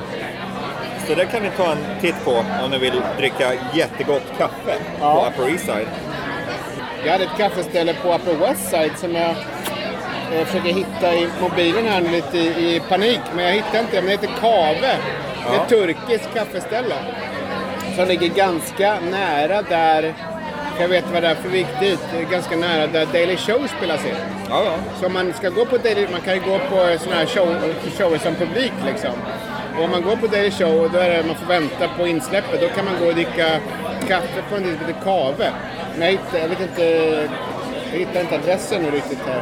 Så 1.08 1.14
det 1.14 1.26
kan 1.26 1.42
ni 1.42 1.50
ta 1.56 1.72
en 1.72 1.78
titt 2.00 2.24
på 2.24 2.30
om 2.64 2.70
ni 2.70 2.78
vill 2.78 3.02
dricka 3.18 3.52
jättegott 3.74 4.22
kaffe 4.38 4.74
Ja. 5.00 5.30
på 5.36 5.42
Upper 5.42 5.52
East 5.52 5.64
Side. 5.64 5.88
Jag 7.04 7.12
hade 7.12 7.24
ett 7.24 7.36
kaffeställe 7.38 7.94
på 7.94 8.14
Upper 8.14 8.34
West 8.34 8.70
Side 8.70 8.92
som 8.98 9.14
jag 9.14 9.34
eh, 10.38 10.44
försöker 10.46 10.68
hitta 10.72 11.14
i 11.14 11.28
mobilen 11.40 11.86
här 11.86 12.00
lite 12.00 12.38
i, 12.38 12.76
i 12.76 12.80
panik. 12.88 13.20
Men 13.36 13.44
jag 13.44 13.52
hittar 13.52 13.78
inte. 13.80 13.94
Men 13.96 14.04
det 14.04 14.10
heter 14.10 14.30
Kave. 14.40 14.80
Det 14.80 14.86
är 14.86 15.54
Ja. 15.54 15.62
ett 15.62 15.68
turkiskt 15.68 16.34
kaffeställe. 16.34 16.94
Som 17.96 18.08
ligger 18.08 18.28
ganska 18.28 18.96
nära 19.10 19.62
där, 19.62 20.14
jag 20.80 20.88
vet 20.88 21.04
vad 21.12 21.22
det 21.22 21.28
är 21.28 21.34
för 21.34 21.48
gick 21.56 21.80
dit, 21.80 22.00
ganska 22.30 22.56
nära 22.56 22.86
där 22.86 23.06
Daily 23.12 23.36
Show 23.36 23.66
spelas 23.78 24.04
in. 24.04 24.14
Ja, 24.50 24.62
ja. 24.64 24.72
Så 25.00 25.08
man 25.08 25.32
ska 25.32 25.48
gå 25.48 25.64
på 25.64 25.76
Daily, 25.76 26.06
man 26.12 26.20
kan 26.20 26.34
ju 26.34 26.40
gå 26.40 26.58
på 26.58 26.98
sådana 26.98 27.16
här 27.20 27.26
show, 27.26 27.56
shower 27.98 28.18
som 28.18 28.34
publik 28.34 28.72
liksom. 28.86 29.10
Och 29.78 29.84
om 29.84 29.90
man 29.90 30.02
går 30.02 30.16
på 30.16 30.26
Daily 30.26 30.50
Show 30.50 30.84
och 30.84 30.90
då 30.90 30.98
är 30.98 31.10
det, 31.10 31.22
man 31.26 31.36
får 31.36 31.46
vänta 31.46 31.88
på 31.98 32.06
insläppet, 32.06 32.60
då 32.60 32.68
kan 32.68 32.84
man 32.84 32.94
gå 33.00 33.06
och 33.06 33.14
dricka 33.14 33.46
kaffe 34.08 34.42
på 34.50 34.56
en 34.56 34.64
heter 34.64 34.94
Kave. 35.04 35.52
Men 35.98 36.02
jag 36.06 36.10
hittar, 36.12 36.38
jag 36.38 36.48
vet 36.48 36.60
inte, 36.60 36.82
jag 37.92 37.98
hittar 37.98 38.20
inte 38.20 38.34
adressen 38.34 38.82
nu 38.82 38.90
riktigt 38.90 39.18
här. 39.26 39.40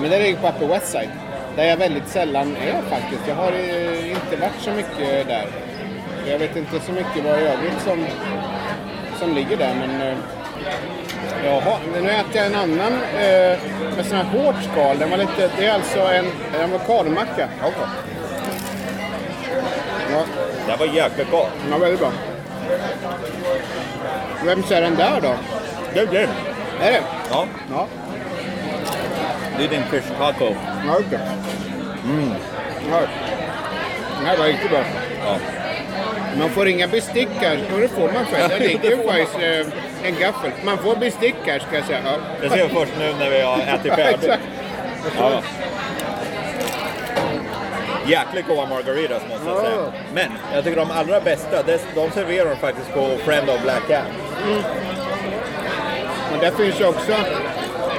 Men 0.00 0.10
det 0.10 0.18
ligger 0.18 0.40
på 0.40 0.48
Upper 0.48 0.66
West 0.66 0.92
Side. 0.92 1.10
Där 1.56 1.64
jag 1.64 1.76
väldigt 1.76 2.08
sällan 2.08 2.56
är 2.56 2.82
faktiskt. 2.90 3.20
Jag 3.28 3.34
har 3.34 3.52
eh, 3.52 4.10
inte 4.10 4.36
varit 4.40 4.60
så 4.60 4.70
mycket 4.70 5.26
där. 5.28 5.46
Jag 6.26 6.38
vet 6.38 6.56
inte 6.56 6.80
så 6.80 6.92
mycket 6.92 7.24
vad 7.24 7.38
i 7.38 7.42
övrigt 7.42 7.80
som, 7.84 8.06
som 9.18 9.34
ligger 9.34 9.56
där 9.56 9.74
men 9.74 10.08
eh, 10.08 10.16
Jaha, 11.44 11.76
nu 12.02 12.10
äter 12.10 12.36
jag 12.36 12.46
en 12.46 12.54
annan 12.54 12.92
eh, 13.18 13.58
med 13.96 14.06
sån 14.06 14.16
här 14.16 14.24
hårt 14.24 14.54
skal. 14.72 14.98
Den 14.98 15.10
var 15.10 15.16
lite, 15.16 15.50
det 15.58 15.66
är 15.66 15.72
alltså 15.74 15.98
en, 16.00 16.26
en 16.54 16.74
avokadomacka. 16.74 17.48
Ja, 17.60 17.70
Det 20.66 20.76
var 20.76 20.86
jäkligt 20.86 21.30
gott. 21.30 21.48
den 21.62 21.72
var 21.72 21.78
väldigt 21.78 22.00
bra. 22.00 22.10
Vem 24.44 24.58
är 24.70 24.80
den 24.80 24.96
där 24.96 25.20
då? 25.20 25.34
Det 25.94 26.00
är 26.00 26.06
det. 26.06 26.28
Är 26.86 26.92
det? 26.92 27.02
Ja, 27.30 27.46
Ja, 27.70 27.86
det 29.58 29.64
är 29.64 29.68
din 29.68 29.82
fish 29.82 30.10
taco. 30.18 30.54
ja 30.86 30.96
okej. 31.06 31.18
Mm. 32.04 32.34
Ja. 32.90 33.00
Den 34.18 34.26
här 34.26 34.36
var 34.36 34.44
riktigt 34.46 34.70
bra. 34.70 34.80
Ja. 35.26 35.36
Man 36.38 36.50
får 36.50 36.68
inga 36.68 36.88
bestick 36.88 37.28
här. 37.40 37.58
Jo, 37.72 37.80
det 37.80 37.88
får 37.88 38.12
man 38.12 38.26
faktiskt. 38.26 38.48
Det 38.58 38.58
ligger 38.68 38.90
ju 38.90 38.96
faktiskt 39.08 39.34
eh, 39.36 40.08
en 40.08 40.14
gaffel. 40.20 40.50
Man 40.64 40.78
får 40.78 40.96
bestick 40.96 41.34
här 41.46 41.58
ska 41.58 41.76
jag 41.76 41.84
säga. 41.84 41.98
Ja. 42.04 42.10
Det 42.40 42.50
ser 42.50 42.68
vi 42.68 42.74
först 42.74 42.92
nu 42.98 43.14
när 43.18 43.30
vi 43.30 43.40
har 43.40 43.58
ätit 43.58 43.92
färdigt. 43.94 44.22
Exakt. 44.24 44.42
Ja. 45.18 45.42
Jäkligt 48.06 48.46
goda 48.46 48.66
margaritas 48.66 49.22
måste 49.30 49.48
jag 49.48 49.58
säga. 49.60 49.70
Ja. 49.76 49.92
Men 50.14 50.26
jag 50.54 50.64
tycker 50.64 50.76
de 50.76 50.90
allra 50.90 51.20
bästa, 51.20 51.62
det- 51.62 51.80
de 51.94 52.10
serverar 52.10 52.50
de 52.50 52.56
faktiskt 52.56 52.92
på 52.94 53.08
Friend 53.24 53.50
of 53.50 53.62
Black 53.62 53.88
Cat. 53.88 54.02
Men 56.30 56.40
där 56.40 56.50
finns 56.50 56.80
också 56.80 57.12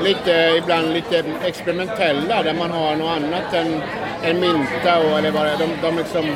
lite, 0.04 0.32
ibland 0.58 0.94
lite 0.94 1.24
experimentella 1.46 2.44
där 2.44 2.54
man 2.54 2.72
har 2.72 2.96
något 2.96 3.10
annat 3.18 3.54
än, 3.54 3.82
än 4.24 4.40
mynta 4.40 5.00
och 5.00 5.18
eller 5.18 5.32
vad 5.32 5.46
det 5.46 5.52
är. 5.52 5.58
De, 5.58 5.68
de 5.82 5.98
liksom 5.98 6.36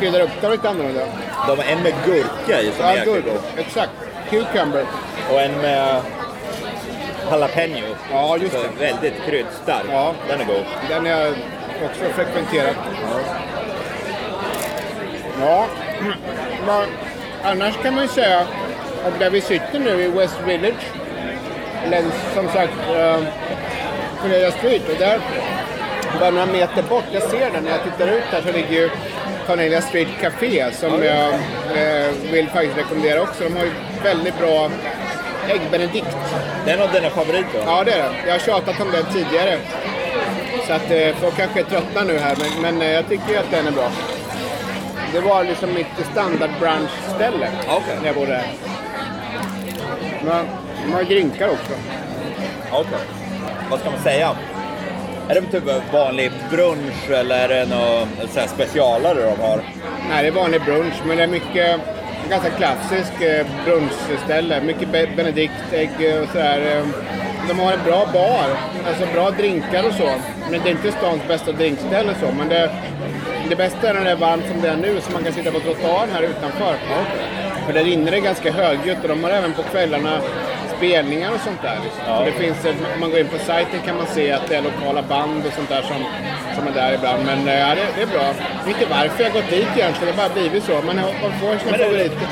kryddar 0.00 0.20
upp 0.20 0.30
det 0.40 0.48
lite 0.48 0.68
annorlunda. 0.68 1.06
De 1.46 1.58
har 1.58 1.64
en 1.64 1.82
med 1.82 1.92
gurka 2.06 2.60
i 2.60 2.70
som 2.76 2.84
är 2.84 2.88
Ja, 2.90 2.96
jäkligt 2.96 3.14
gurk. 3.14 3.24
god. 3.24 3.42
Exakt. 3.66 3.90
Cucumber. 4.30 4.84
Och 5.32 5.40
en 5.40 5.52
med 5.60 6.00
jalapeno. 7.30 7.86
Ja, 8.12 8.36
just 8.36 8.52
Så 8.54 8.62
det. 8.62 8.84
väldigt 8.84 9.14
kryddstark. 9.26 9.84
Ja. 9.92 10.14
Den 10.28 10.40
är 10.40 10.44
god. 10.44 10.64
Den 10.88 11.06
har 11.06 11.12
jag 11.12 11.28
också 11.84 12.04
frekventerat. 12.14 12.76
Ja, 15.40 15.66
men 16.66 16.86
annars 17.44 17.74
kan 17.82 17.94
man 17.94 18.02
ju 18.02 18.08
säga 18.08 18.40
att 19.06 19.18
där 19.18 19.30
vi 19.30 19.40
sitter 19.40 19.78
nu 19.78 20.02
i 20.02 20.08
West 20.08 20.36
Village, 20.46 20.86
längs 21.90 22.14
som 22.34 22.48
sagt 22.48 22.72
uh, 22.90 23.24
Cornelia 24.22 24.50
Street 24.50 24.88
och 24.88 24.98
där, 24.98 25.20
bara 26.20 26.30
några 26.30 26.46
meter 26.46 26.82
bort, 26.82 27.04
jag 27.12 27.22
ser 27.22 27.50
den 27.50 27.64
när 27.64 27.70
jag 27.70 27.82
tittar 27.84 28.08
ut 28.08 28.24
här 28.30 28.42
så 28.42 28.52
ligger 28.52 28.70
ju 28.70 28.90
Cornelia 29.48 29.80
Street 29.80 30.08
Café 30.20 30.72
som 30.72 31.02
jag 31.02 31.34
eh, 31.76 32.10
vill 32.32 32.48
faktiskt 32.48 32.78
rekommendera 32.78 33.22
också. 33.22 33.44
De 33.44 33.56
har 33.56 33.64
ju 33.64 33.70
väldigt 34.02 34.38
bra 34.38 34.70
ägg 35.48 35.60
benedict. 35.70 36.16
Det 36.64 36.70
är 36.70 36.78
nog 36.78 36.88
dina 36.92 37.10
favoriter? 37.10 37.62
Ja, 37.66 37.84
det 37.84 37.92
är 37.92 37.98
det. 37.98 38.14
Jag 38.26 38.32
har 38.32 38.38
tjatat 38.38 38.80
om 38.80 38.90
det 38.90 39.02
tidigare. 39.12 39.58
Så 40.66 40.72
att 40.72 40.90
eh, 40.90 41.16
folk 41.20 41.36
kanske 41.36 41.60
är 41.60 41.64
tröttna 41.64 42.04
nu 42.04 42.18
här, 42.18 42.36
men, 42.36 42.62
men 42.62 42.82
eh, 42.82 42.94
jag 42.94 43.08
tycker 43.08 43.28
ju 43.28 43.36
att 43.36 43.50
den 43.50 43.66
är 43.66 43.70
bra. 43.72 43.90
Det 45.12 45.20
var 45.20 45.44
liksom 45.44 45.74
mitt 45.74 46.06
standard 46.12 46.50
brunchställe 46.60 47.48
Okej. 47.68 47.96
när 48.00 48.06
jag 48.06 48.14
bodde 48.14 48.34
här. 48.34 48.52
Men 50.24 50.46
de 50.88 50.94
har 50.94 51.04
drinkar 51.04 51.48
också. 51.48 51.72
Okej. 52.72 52.98
Vad 53.70 53.80
ska 53.80 53.90
man 53.90 54.00
säga? 54.00 54.30
Är 55.28 55.34
det 55.34 55.40
typ 55.40 55.92
vanlig 55.92 56.30
brunch 56.50 57.10
eller 57.10 57.48
är 57.48 57.66
det 57.66 58.40
här 58.40 58.46
specialare 58.46 59.14
de 59.14 59.42
har? 59.42 59.60
Nej, 60.08 60.22
det 60.22 60.28
är 60.28 60.32
vanlig 60.32 60.64
brunch, 60.64 60.94
men 61.06 61.16
det 61.16 61.22
är 61.22 61.26
mycket, 61.26 61.80
ganska 62.30 62.50
klassisk 62.50 63.22
eh, 63.22 63.46
brunchställe. 63.64 64.60
Mycket 64.60 64.88
be- 64.92 65.08
benediktägg 65.16 65.90
eh, 66.00 66.22
och 66.22 66.28
sådär. 66.28 66.76
eh. 66.76 66.86
De 67.48 67.58
har 67.58 67.72
en 67.72 67.84
bra 67.84 68.06
bar, 68.12 68.46
alltså 68.88 69.06
bra 69.14 69.30
drinkar 69.30 69.86
och 69.86 69.92
så. 69.94 70.10
Men 70.50 70.60
det 70.62 70.68
är 70.68 70.72
inte 70.72 70.92
stans 70.92 71.20
bästa 71.28 71.52
drinkställe 71.52 72.14
så. 72.20 72.32
Men 72.38 72.48
det, 72.48 72.70
det 73.48 73.56
bästa 73.56 73.88
är 73.90 73.94
när 73.94 74.04
det 74.04 74.10
är 74.10 74.16
varmt 74.16 74.44
som 74.52 74.60
det 74.60 74.68
är 74.68 74.76
nu 74.76 75.00
så 75.00 75.12
man 75.12 75.24
kan 75.24 75.32
sitta 75.32 75.50
på 75.50 75.60
trottoaren 75.60 76.08
här 76.14 76.22
utanför. 76.22 76.74
För 77.66 77.72
där 77.72 77.86
inne 77.88 78.10
är 78.10 78.12
det 78.12 78.20
ganska 78.20 78.52
högljutt 78.52 79.02
och 79.02 79.08
de 79.08 79.24
har 79.24 79.30
även 79.30 79.52
på 79.52 79.62
kvällarna 79.62 80.20
spelningar 80.78 81.30
och 81.34 81.40
sånt 81.40 81.62
där. 81.62 81.78
Liksom. 81.84 82.02
Ja. 82.06 82.24
Det 82.24 82.32
finns, 82.32 82.64
om 82.94 83.00
man 83.00 83.10
går 83.10 83.20
in 83.20 83.28
på 83.28 83.38
sajten 83.38 83.80
kan 83.86 83.96
man 83.96 84.06
se 84.06 84.32
att 84.32 84.46
det 84.48 84.56
är 84.56 84.62
lokala 84.62 85.02
band 85.02 85.46
och 85.46 85.52
sånt 85.52 85.68
där 85.68 85.82
som, 85.82 85.96
som 86.56 86.66
är 86.68 86.72
där 86.80 86.94
ibland. 86.94 87.24
Men 87.26 87.48
eh, 87.48 87.58
ja, 87.58 87.68
det, 87.74 87.86
det 87.96 88.02
är 88.02 88.06
bra. 88.06 88.24
Jag 88.60 88.66
vet 88.66 88.80
inte 88.82 88.94
varför 88.94 89.22
jag 89.24 89.30
har 89.30 89.40
gått 89.40 89.50
dit 89.50 89.68
egentligen, 89.76 90.16
det 90.16 90.22
har 90.22 90.28
bara 90.28 90.34
blivit 90.40 90.64
så. 90.64 90.72
Man, 90.86 90.98
har, 90.98 91.10
man 91.22 91.32
får 91.40 91.58
sina 91.64 91.76
det- 91.76 91.84
favoriter. 91.84 92.28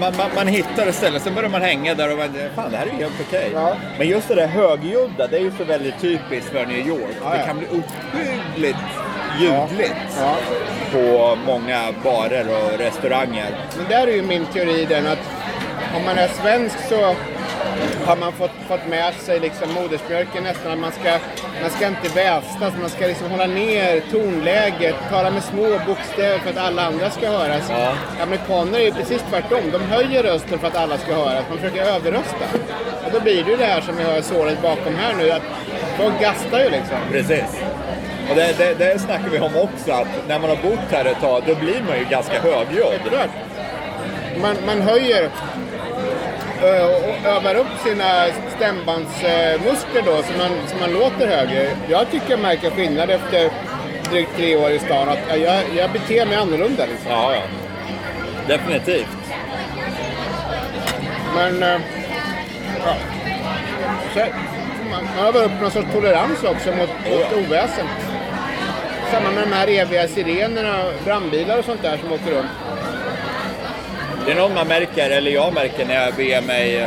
Man, 0.00 0.12
man, 0.16 0.26
man 0.36 0.46
hittar 0.48 0.86
ett 0.86 0.94
ställe, 0.94 1.20
sen 1.20 1.34
börjar 1.34 1.48
man 1.48 1.62
hänga 1.62 1.94
där 1.94 2.12
och 2.12 2.18
man, 2.18 2.28
fan 2.54 2.70
det 2.70 2.76
här 2.76 2.86
är 2.86 2.90
helt 2.90 3.12
okej. 3.28 3.50
Ja. 3.54 3.76
Men 3.98 4.08
just 4.08 4.28
det 4.28 4.34
där 4.34 4.46
högljudda, 4.46 5.26
det 5.26 5.36
är 5.36 5.40
ju 5.40 5.52
så 5.58 5.64
väldigt 5.64 6.00
typiskt 6.00 6.50
för 6.52 6.66
New 6.66 6.86
York. 6.88 7.16
Ja, 7.24 7.30
Det 7.30 7.38
ja. 7.38 7.46
kan 7.46 7.58
bli 7.58 7.66
ohyggligt 7.68 8.78
ljudligt 9.40 10.20
på 10.92 11.36
många 11.46 11.80
barer 12.04 12.46
och 12.48 12.78
restauranger. 12.78 13.50
Men 13.76 13.86
där 13.88 14.06
är 14.06 14.12
ju 14.12 14.22
min 14.22 14.44
teori 14.46 14.86
den 14.88 15.06
att 15.06 15.18
om 15.96 16.04
man 16.04 16.18
är 16.18 16.28
svensk 16.28 16.76
så 16.88 17.14
har 18.10 18.16
man 18.16 18.32
fått, 18.32 18.50
fått 18.68 18.86
med 18.88 19.14
sig 19.14 19.40
liksom 19.40 19.72
modersmjölken 19.72 20.44
nästan. 20.44 20.72
att 20.72 20.78
Man 20.78 20.92
ska, 20.92 21.10
man 21.62 21.70
ska 21.70 21.86
inte 21.86 22.08
väsnas, 22.14 22.72
man 22.80 22.90
ska 22.90 23.06
liksom 23.06 23.30
hålla 23.30 23.46
ner 23.46 24.02
tonläget, 24.10 24.94
tala 25.10 25.30
med 25.30 25.42
små 25.42 25.68
bokstäver 25.86 26.38
för 26.38 26.50
att 26.50 26.56
alla 26.56 26.86
andra 26.86 27.10
ska 27.10 27.30
höras. 27.30 27.66
Ja. 27.70 27.92
Amerikaner 28.22 28.78
är 28.78 28.84
ju 28.84 28.92
precis 28.92 29.22
tvärtom. 29.30 29.70
De 29.72 29.82
höjer 29.82 30.22
rösten 30.22 30.58
för 30.58 30.66
att 30.66 30.76
alla 30.76 30.98
ska 30.98 31.14
höras. 31.14 31.44
Man 31.48 31.58
försöker 31.58 31.82
överrösta. 31.82 32.44
Och 33.06 33.12
då 33.12 33.20
blir 33.20 33.44
det 33.44 33.50
ju 33.50 33.56
det 33.56 33.64
här 33.64 33.80
som 33.80 33.96
vi 33.96 34.02
hör 34.02 34.20
såret 34.20 34.62
bakom 34.62 34.94
här 34.94 35.14
nu. 35.14 35.30
Att 35.30 35.42
folk 35.96 36.20
gastar 36.20 36.58
ju 36.58 36.70
liksom. 36.70 36.98
Precis. 37.12 37.62
Och 38.30 38.36
det, 38.36 38.58
det, 38.58 38.74
det 38.78 38.98
snackar 38.98 39.28
vi 39.28 39.38
om 39.38 39.56
också, 39.56 39.92
att 39.92 40.28
när 40.28 40.38
man 40.38 40.50
har 40.50 40.56
bott 40.56 40.90
här 40.90 41.04
ett 41.04 41.20
tag, 41.20 41.42
då 41.46 41.54
blir 41.54 41.82
man 41.88 41.98
ju 41.98 42.04
ganska 42.04 42.40
högljudd. 42.40 43.00
Man, 44.42 44.56
man 44.66 44.80
höjer 44.80 45.30
och 46.62 47.26
övar 47.30 47.54
upp 47.54 47.78
sina 47.84 48.26
stämbandsmuskler 48.56 50.02
då 50.04 50.22
så 50.22 50.32
man, 50.38 50.50
så 50.66 50.76
man 50.80 50.90
låter 50.92 51.26
högre. 51.26 51.70
Jag 51.88 52.10
tycker 52.10 52.30
jag 52.30 52.40
märker 52.40 52.70
skillnad 52.70 53.10
efter 53.10 53.50
drygt 54.10 54.36
tre 54.36 54.56
år 54.56 54.70
i 54.70 54.78
stan 54.78 55.08
att 55.08 55.38
jag, 55.40 55.62
jag 55.76 55.90
beter 55.90 56.26
mig 56.26 56.36
annorlunda 56.36 56.86
liksom. 56.86 57.10
Ja, 57.10 57.34
ja. 57.34 57.42
Definitivt. 58.48 59.06
Men... 61.34 61.62
eh, 61.62 61.80
Ja. 62.84 62.94
Så, 64.14 64.18
man, 64.90 65.04
man 65.16 65.26
övar 65.26 65.44
upp 65.44 65.60
någon 65.60 65.70
sorts 65.70 65.86
tolerans 65.92 66.42
också 66.44 66.68
mot, 66.70 66.88
mot 66.88 67.46
oväsen. 67.46 67.86
Samma 69.12 69.30
med 69.30 69.42
de 69.48 69.52
här 69.52 69.68
eviga 69.68 70.08
sirenerna, 70.08 70.76
brandbilar 71.04 71.58
och 71.58 71.64
sånt 71.64 71.82
där 71.82 71.96
som 71.96 72.12
åker 72.12 72.30
runt. 72.30 72.50
Det 74.26 74.32
är 74.32 74.36
något 74.36 74.54
man 74.54 74.68
märker, 74.68 75.10
eller 75.10 75.30
jag 75.30 75.54
märker 75.54 75.86
när 75.86 76.04
jag 76.04 76.14
beger 76.14 76.42
mig, 76.42 76.80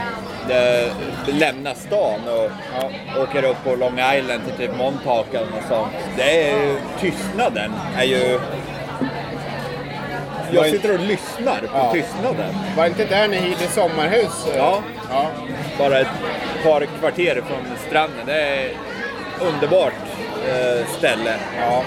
eh, 0.49 0.91
lämnar 1.27 1.73
stan 1.73 2.19
och 2.27 3.21
åker 3.23 3.43
upp 3.43 3.63
på 3.63 3.75
Long 3.75 3.99
Island 4.17 4.41
till 4.45 4.67
typ 4.67 4.77
Montauk 4.77 5.25
eller 5.33 5.45
något 5.51 5.67
sånt. 5.69 5.91
Det 6.17 6.49
är 6.49 6.57
ju, 6.65 6.75
tystnaden 6.99 7.71
är 7.97 8.03
ju... 8.03 8.39
Jag 10.51 10.65
sitter 10.65 10.93
och 10.93 10.99
lyssnar 10.99 11.59
på 11.59 11.67
Ja. 11.73 11.91
tystnaden. 11.93 12.55
Var 12.77 12.85
inte 12.85 13.05
där 13.05 13.27
ni 13.27 13.37
hyrde 13.37 13.67
sommarhus? 13.67 14.45
Ja. 14.57 14.81
ja. 15.09 15.27
Bara 15.77 15.99
ett 15.99 16.07
par 16.63 16.85
kvarter 16.99 17.41
från 17.47 17.77
stranden. 17.87 18.25
Det 18.25 18.33
är 18.41 18.69
underbart 19.41 19.93
eh, 20.49 20.87
ställe. 20.97 21.35
Ja. 21.59 21.83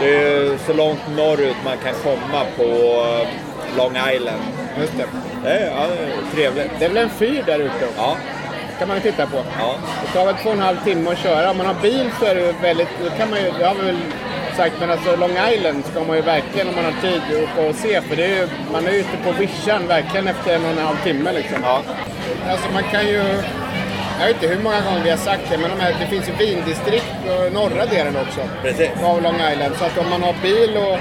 Det 0.00 0.16
är 0.16 0.58
så 0.66 0.72
långt 0.72 1.00
norrut 1.16 1.56
man 1.64 1.76
kan 1.84 1.94
komma 2.02 2.44
på 2.56 2.62
eh, 2.64 3.28
Long 3.76 3.96
Island. 4.14 4.42
Just 4.80 4.96
det. 4.96 5.06
Det 5.44 5.50
är, 5.50 5.70
ja, 5.70 5.86
det 5.86 6.02
är 6.04 6.34
trevligt. 6.34 6.70
Det 6.78 6.84
är 6.84 6.88
väl 6.88 6.98
en 6.98 7.10
fyr 7.10 7.42
där 7.46 7.58
ute 7.58 7.74
också? 7.74 7.94
Ja, 7.96 8.16
kan 8.78 8.88
man 8.88 8.96
ju 8.96 9.02
titta 9.02 9.26
på. 9.26 9.36
ja. 9.58 9.74
Det 10.02 10.18
tar 10.18 10.26
väl 10.26 10.34
två 10.42 10.48
och 10.48 10.54
en 10.54 10.62
halv 10.62 10.76
timme 10.84 11.10
att 11.10 11.18
köra. 11.18 11.50
Om 11.50 11.56
man 11.56 11.66
har 11.66 11.74
bil 11.82 12.10
så 12.20 12.24
är 12.26 12.34
det 12.34 12.54
väldigt... 12.62 12.88
Då 13.04 13.10
kan 13.10 13.30
man 13.30 13.38
ju, 13.38 13.50
det 13.58 13.64
har 13.64 13.74
vi 13.74 13.86
väl 13.86 13.96
sagt, 14.56 14.74
men 14.80 14.90
alltså 14.90 15.16
Long 15.16 15.36
Island 15.52 15.84
ska 15.90 16.04
man 16.04 16.16
ju 16.16 16.22
verkligen 16.22 16.68
om 16.68 16.74
man 16.74 16.84
har 16.84 17.00
tid 17.02 17.22
åka 17.42 17.68
och 17.68 17.74
se. 17.74 18.00
För 18.00 18.16
det 18.16 18.24
är 18.24 18.36
ju, 18.40 18.48
man 18.72 18.86
är 18.86 18.90
ju 18.90 18.98
ute 18.98 19.16
på 19.24 19.32
vischan 19.32 19.86
verkligen 19.86 20.28
efter 20.28 20.54
en 20.54 20.64
och 20.64 20.70
en 20.70 20.78
halv 20.78 20.96
timme 21.04 21.32
liksom. 21.32 21.58
ja. 21.62 21.82
Alltså 22.50 22.72
man 22.72 22.82
kan 22.82 23.06
ju... 23.06 23.22
Jag 24.20 24.26
vet 24.26 24.42
inte 24.42 24.54
hur 24.54 24.62
många 24.62 24.80
gånger 24.80 25.02
vi 25.04 25.10
har 25.10 25.16
sagt 25.16 25.42
det, 25.50 25.58
men 25.58 25.70
de 25.70 25.80
här, 25.80 25.96
det 26.00 26.06
finns 26.06 26.28
ju 26.28 26.32
vindistrikt 26.32 27.06
på 27.26 27.54
norra 27.54 27.86
delen 27.86 28.16
också. 28.16 28.40
Precis. 28.62 28.90
Av 29.04 29.22
Long 29.22 29.34
Island. 29.52 29.74
Så 29.78 29.84
att 29.84 29.98
om 29.98 30.10
man 30.10 30.22
har 30.22 30.34
bil 30.42 30.76
och 30.76 30.98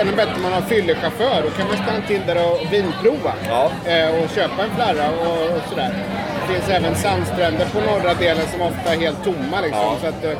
ännu 0.00 0.12
bättre 0.16 0.34
om 0.36 0.42
man 0.42 0.52
har 0.52 0.60
fyllechaufför, 0.60 1.42
då 1.42 1.50
kan 1.50 1.66
man 1.68 1.76
stanna 1.76 2.06
till 2.06 2.20
där 2.26 2.36
och 2.52 2.72
vinprova. 2.72 3.32
Ja. 3.48 3.70
Eh, 3.90 4.08
och 4.08 4.30
köpa 4.30 4.62
en 4.64 4.70
flarra 4.76 5.10
och, 5.10 5.56
och 5.56 5.62
sådär. 5.68 5.94
Det 6.40 6.54
finns 6.54 6.68
även 6.68 6.94
sandstränder 6.96 7.66
på 7.66 7.80
norra 7.80 8.14
delen 8.14 8.46
som 8.52 8.60
ofta 8.62 8.94
är 8.94 9.00
helt 9.00 9.24
tomma 9.24 9.60
liksom. 9.60 9.80
Ja. 9.80 9.96
Så 10.00 10.06
att, 10.06 10.24
eh, 10.24 10.38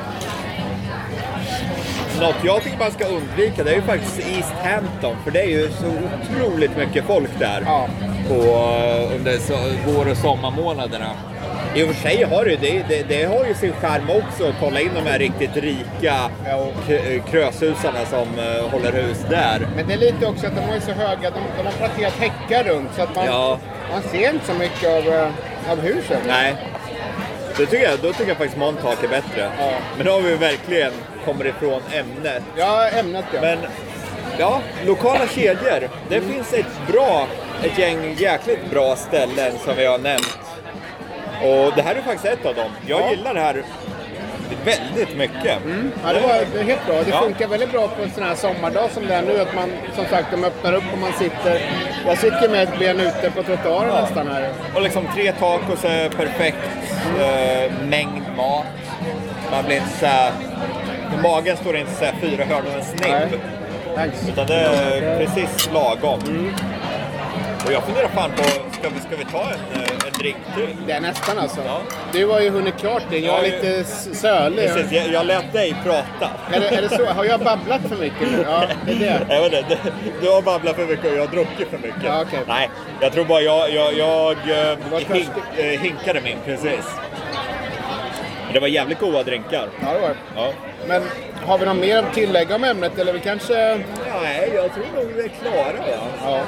Något 2.20 2.44
jag 2.44 2.62
tycker 2.62 2.78
man 2.78 2.90
ska 2.90 3.04
undvika 3.04 3.64
det 3.64 3.70
är 3.70 3.74
ju 3.74 3.82
faktiskt 3.82 4.18
East 4.18 4.52
Hampton. 4.64 5.16
För 5.24 5.30
det 5.30 5.40
är 5.40 5.48
ju 5.48 5.70
så 5.70 5.86
otroligt 5.86 6.76
mycket 6.76 7.04
folk 7.04 7.38
där. 7.38 7.62
Ja. 7.66 7.88
På, 8.28 8.34
eh, 8.34 9.16
under 9.16 9.38
vår 9.86 10.10
och 10.10 10.16
sommarmånaderna. 10.16 11.10
I 11.74 11.82
och 11.82 11.88
för 11.88 11.94
sig 12.08 12.22
har 12.24 12.44
det, 12.44 12.56
det, 12.56 12.84
det, 12.88 13.02
det 13.08 13.24
har 13.24 13.44
ju 13.44 13.54
sin 13.54 13.72
charm 13.72 14.10
också 14.10 14.48
att 14.48 14.54
kolla 14.60 14.80
in 14.80 14.90
de 14.94 15.10
här 15.10 15.18
riktigt 15.18 15.56
rika 15.56 16.14
k- 16.86 17.22
kröshusarna 17.30 18.04
som 18.10 18.38
eh, 18.38 18.70
håller 18.70 18.92
hus 18.92 19.18
där. 19.30 19.66
men 19.76 19.86
det 19.88 19.94
är 19.94 19.98
lite 19.98 20.26
också 20.26 20.46
att 20.46 20.54
de 20.56 20.60
är 20.76 20.80
så 20.80 20.92
höga, 20.92 21.30
de, 21.30 21.40
de 21.56 21.62
har 21.66 21.72
planterat 21.72 22.12
häckar 22.18 22.64
runt 22.64 22.90
så 22.96 23.02
att 23.02 23.14
man, 23.14 23.26
Ja. 23.26 23.58
man 23.92 24.02
ser 24.02 24.32
inte 24.34 24.46
så 24.46 24.54
mycket 24.54 24.88
av, 24.88 25.14
eh, 25.14 25.28
av 25.72 25.80
husen. 25.80 26.20
Nej. 26.26 26.54
Då 27.58 27.66
tycker, 27.66 27.90
jag, 27.90 27.98
då 28.02 28.12
tycker 28.12 28.28
jag 28.28 28.36
faktiskt 28.36 28.58
Montauk 28.58 29.04
är 29.04 29.08
bättre. 29.08 29.50
Ja. 29.58 29.70
Men 29.96 30.06
då 30.06 30.12
har 30.12 30.20
vi 30.20 30.34
verkligen 30.34 30.92
kommit 31.24 31.46
ifrån 31.46 31.80
ämnet. 31.92 32.42
Ja, 32.56 32.88
ämnet 32.88 33.24
ja. 33.34 33.40
Men 33.40 33.58
ja, 34.38 34.60
lokala 34.86 35.26
kedjor. 35.34 35.88
Det 36.08 36.20
finns 36.20 36.52
ett 36.52 36.92
bra, 36.92 37.26
ett 37.62 37.78
gäng 37.78 38.14
jäkligt 38.18 38.70
bra 38.70 38.96
ställen 38.96 39.52
som 39.64 39.76
vi 39.76 39.86
har 39.86 39.98
nämnt. 39.98 40.38
Och 41.42 41.72
det 41.76 41.82
här 41.82 41.94
är 41.94 42.00
faktiskt 42.02 42.24
ett 42.24 42.46
av 42.46 42.54
dem. 42.54 42.70
Jag 42.86 43.00
Ja. 43.00 43.10
gillar 43.10 43.34
det 43.34 43.40
här 43.40 43.62
väldigt 44.64 45.16
mycket. 45.16 45.58
Ja, 46.04 46.12
det 46.12 46.20
var 46.20 46.62
helt 46.62 46.86
bra. 46.86 46.94
Det 47.02 47.10
Ja. 47.10 47.20
funkar 47.22 47.48
väldigt 47.48 47.72
bra 47.72 47.88
på 47.88 48.02
en 48.02 48.10
sån 48.10 48.22
här 48.24 48.34
sommardag 48.34 48.90
som 48.90 49.06
det 49.06 49.14
är 49.14 49.22
nu. 49.22 49.40
Att 49.40 49.54
man, 49.54 49.70
som 49.96 50.04
sagt, 50.06 50.26
de 50.30 50.44
öppnar 50.44 50.72
upp 50.72 50.84
och 50.92 50.98
man 50.98 51.12
sitter... 51.12 51.60
Jag 52.06 52.18
sitter 52.18 52.48
med 52.48 52.62
ett 52.62 52.78
ben 52.78 53.00
ute 53.00 53.30
på 53.36 53.42
trottoaren 53.42 53.88
Ja. 53.94 54.00
nästan 54.00 54.28
här. 54.28 54.50
Och 54.74 54.82
liksom 54.82 55.06
tre 55.14 55.32
tacos 55.32 55.84
är 55.84 56.08
perfekt 56.08 56.56
eh, 57.20 57.72
mängd 57.88 58.22
mat. 58.36 58.64
Man 59.50 59.64
blir 59.64 59.76
inte 59.76 59.98
så 60.00 60.06
här, 60.06 60.32
Magen 61.22 61.56
står 61.56 61.76
inte 61.76 61.92
så 61.92 62.04
här 62.04 62.14
fyra 62.20 62.44
hörn 62.44 62.62
och 62.66 62.78
en 62.78 62.84
snibb. 62.84 63.40
Utan 64.28 64.46
det 64.46 64.54
är 64.54 65.18
precis 65.18 65.70
lagom. 65.74 66.54
Och 67.66 67.72
jag 67.72 67.82
funderar 67.82 68.08
fan 68.08 68.30
på, 68.36 68.42
ska 68.72 68.88
vi, 68.88 69.00
ska 69.00 69.16
vi 69.16 69.24
ta 69.24 69.42
en, 69.42 69.82
eh, 69.82 70.06
en 70.06 70.18
drink 70.18 70.36
till? 70.56 70.76
Det 70.86 70.92
är 70.92 71.00
nästan 71.00 71.38
alltså. 71.38 71.60
Ja. 71.66 71.80
Du 72.12 72.26
har 72.26 72.40
ju 72.40 72.50
hunnit 72.50 72.78
klart 72.78 73.02
det. 73.10 73.18
Jag 73.18 73.38
är 73.38 73.42
lite 73.42 73.84
sölig. 74.14 74.68
Precis, 74.68 74.92
jag, 74.92 75.12
jag 75.12 75.26
lät 75.26 75.52
dig 75.52 75.74
prata. 75.84 76.30
Är 76.52 76.60
det, 76.60 76.68
är 76.68 76.82
det 76.82 76.88
så? 76.88 77.06
Har 77.06 77.24
jag 77.24 77.40
babblat 77.40 77.80
för 77.88 77.96
mycket 77.96 78.20
nu? 78.32 78.44
Ja, 78.46 78.64
det 78.86 78.92
är 78.92 78.98
det. 78.98 79.34
Jag 79.34 79.50
vet 79.50 79.52
inte, 79.52 79.78
du 80.20 80.30
har 80.30 80.42
babblat 80.42 80.76
för 80.76 80.86
mycket 80.86 81.10
och 81.10 81.16
jag 81.16 81.26
har 81.26 81.32
druckit 81.32 81.68
för 81.68 81.78
mycket. 81.78 82.02
Ja, 82.04 82.22
okej. 82.26 82.40
Nej, 82.48 82.70
jag 83.00 83.12
tror 83.12 83.24
bara 83.24 83.40
jag, 83.40 83.72
jag, 83.72 83.94
jag 83.94 84.30
eh, 84.32 84.78
hink, 85.12 85.28
eh, 85.56 85.64
hinkade 85.64 86.20
min, 86.20 86.38
precis. 86.44 86.86
Men 88.44 88.52
det 88.54 88.60
var 88.60 88.68
jävligt 88.68 89.00
goda 89.00 89.22
drinkar. 89.22 89.68
Ja, 89.80 89.92
det 89.92 90.00
var. 90.00 90.14
Ja. 90.36 90.52
Men 90.86 91.02
har 91.46 91.58
vi 91.58 91.66
något 91.66 91.76
mer 91.76 91.98
att 91.98 92.14
tillägga 92.14 92.54
om 92.54 92.64
ämnet? 92.64 92.98
Eller 92.98 93.12
vi 93.12 93.20
kanske... 93.20 93.80
Nej, 94.22 94.50
jag 94.54 94.74
tror 94.74 94.84
nog 94.94 95.12
vi 95.16 95.22
är 95.22 95.28
klara. 95.28 95.72
Ja. 95.90 95.98
Ja. 96.24 96.40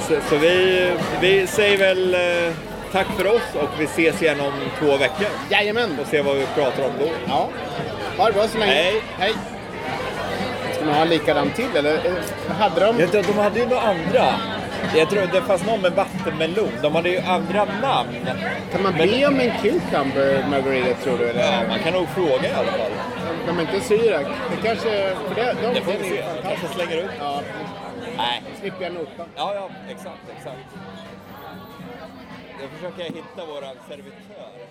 Så, 0.00 0.14
så 0.28 0.36
vi, 0.36 0.90
vi 1.20 1.46
säger 1.46 1.78
väl 1.78 2.14
eh, 2.14 2.54
tack 2.92 3.06
för 3.18 3.26
oss 3.26 3.42
och 3.62 3.68
vi 3.78 3.84
ses 3.84 4.22
igen 4.22 4.40
om 4.40 4.52
två 4.78 4.96
veckor. 4.96 5.26
Jajamän! 5.50 5.98
Och 6.00 6.06
se 6.06 6.22
vad 6.22 6.36
vi 6.36 6.46
pratar 6.54 6.84
om 6.84 6.90
då. 7.00 7.08
Ja. 7.28 7.48
Ha 8.18 8.26
det 8.26 8.32
bra 8.32 8.48
så 8.48 8.58
länge. 8.58 8.72
Hej. 8.72 9.02
Hej. 9.18 9.32
Ska 10.76 10.84
man 10.84 10.94
ha 10.94 11.04
likadan 11.04 11.50
till 11.50 11.76
eller? 11.76 11.94
Eh, 11.94 12.56
Hade 12.58 12.80
de... 12.86 13.00
Jag 13.00 13.10
de 13.24 13.32
hade 13.38 13.60
ju 13.60 13.66
några 13.66 13.80
andra. 13.82 14.34
Jag 14.96 15.10
tror 15.10 15.28
det 15.32 15.40
fanns 15.42 15.66
någon 15.66 15.80
med 15.80 15.92
vattenmelon. 15.92 16.70
De 16.82 16.94
hade 16.94 17.08
ju 17.08 17.18
andra 17.20 17.64
namn. 17.82 18.10
Kan 18.72 18.82
man 18.82 18.92
be 18.92 19.26
om 19.26 19.40
en 19.40 19.52
cucumber 19.62 20.44
margarita 20.50 20.94
tror 21.04 21.18
du? 21.18 21.28
Eller? 21.28 21.40
Ja, 21.40 21.68
man 21.68 21.78
kan 21.78 21.92
nog 21.92 22.08
fråga 22.14 22.48
i 22.48 22.52
alla 22.52 22.72
fall. 22.72 22.90
De 23.46 23.58
är 23.58 23.62
inte 23.62 23.80
syrak. 23.80 24.26
Det 24.50 24.68
kanske... 24.68 25.14
För 25.28 25.34
det, 25.34 25.54
de, 25.62 25.74
Det 25.74 25.80
får 25.80 25.92
vi 25.92 26.08
se. 26.08 26.22
fantastisk. 26.22 26.48
kanske 26.48 26.66
slänger 26.78 27.04
upp. 27.04 27.10
Ja. 27.20 27.40
Nej. 28.22 28.42
slipper 28.60 28.82
jag 28.82 28.92
notan. 28.92 29.28
Ja, 29.36 29.54
ja, 29.54 29.70
exakt, 29.88 30.28
exakt. 30.36 30.58
Då 32.60 32.68
försöker 32.68 33.00
jag 33.02 33.10
hitta 33.10 33.46
våran 33.46 33.76
servitör. 33.88 34.61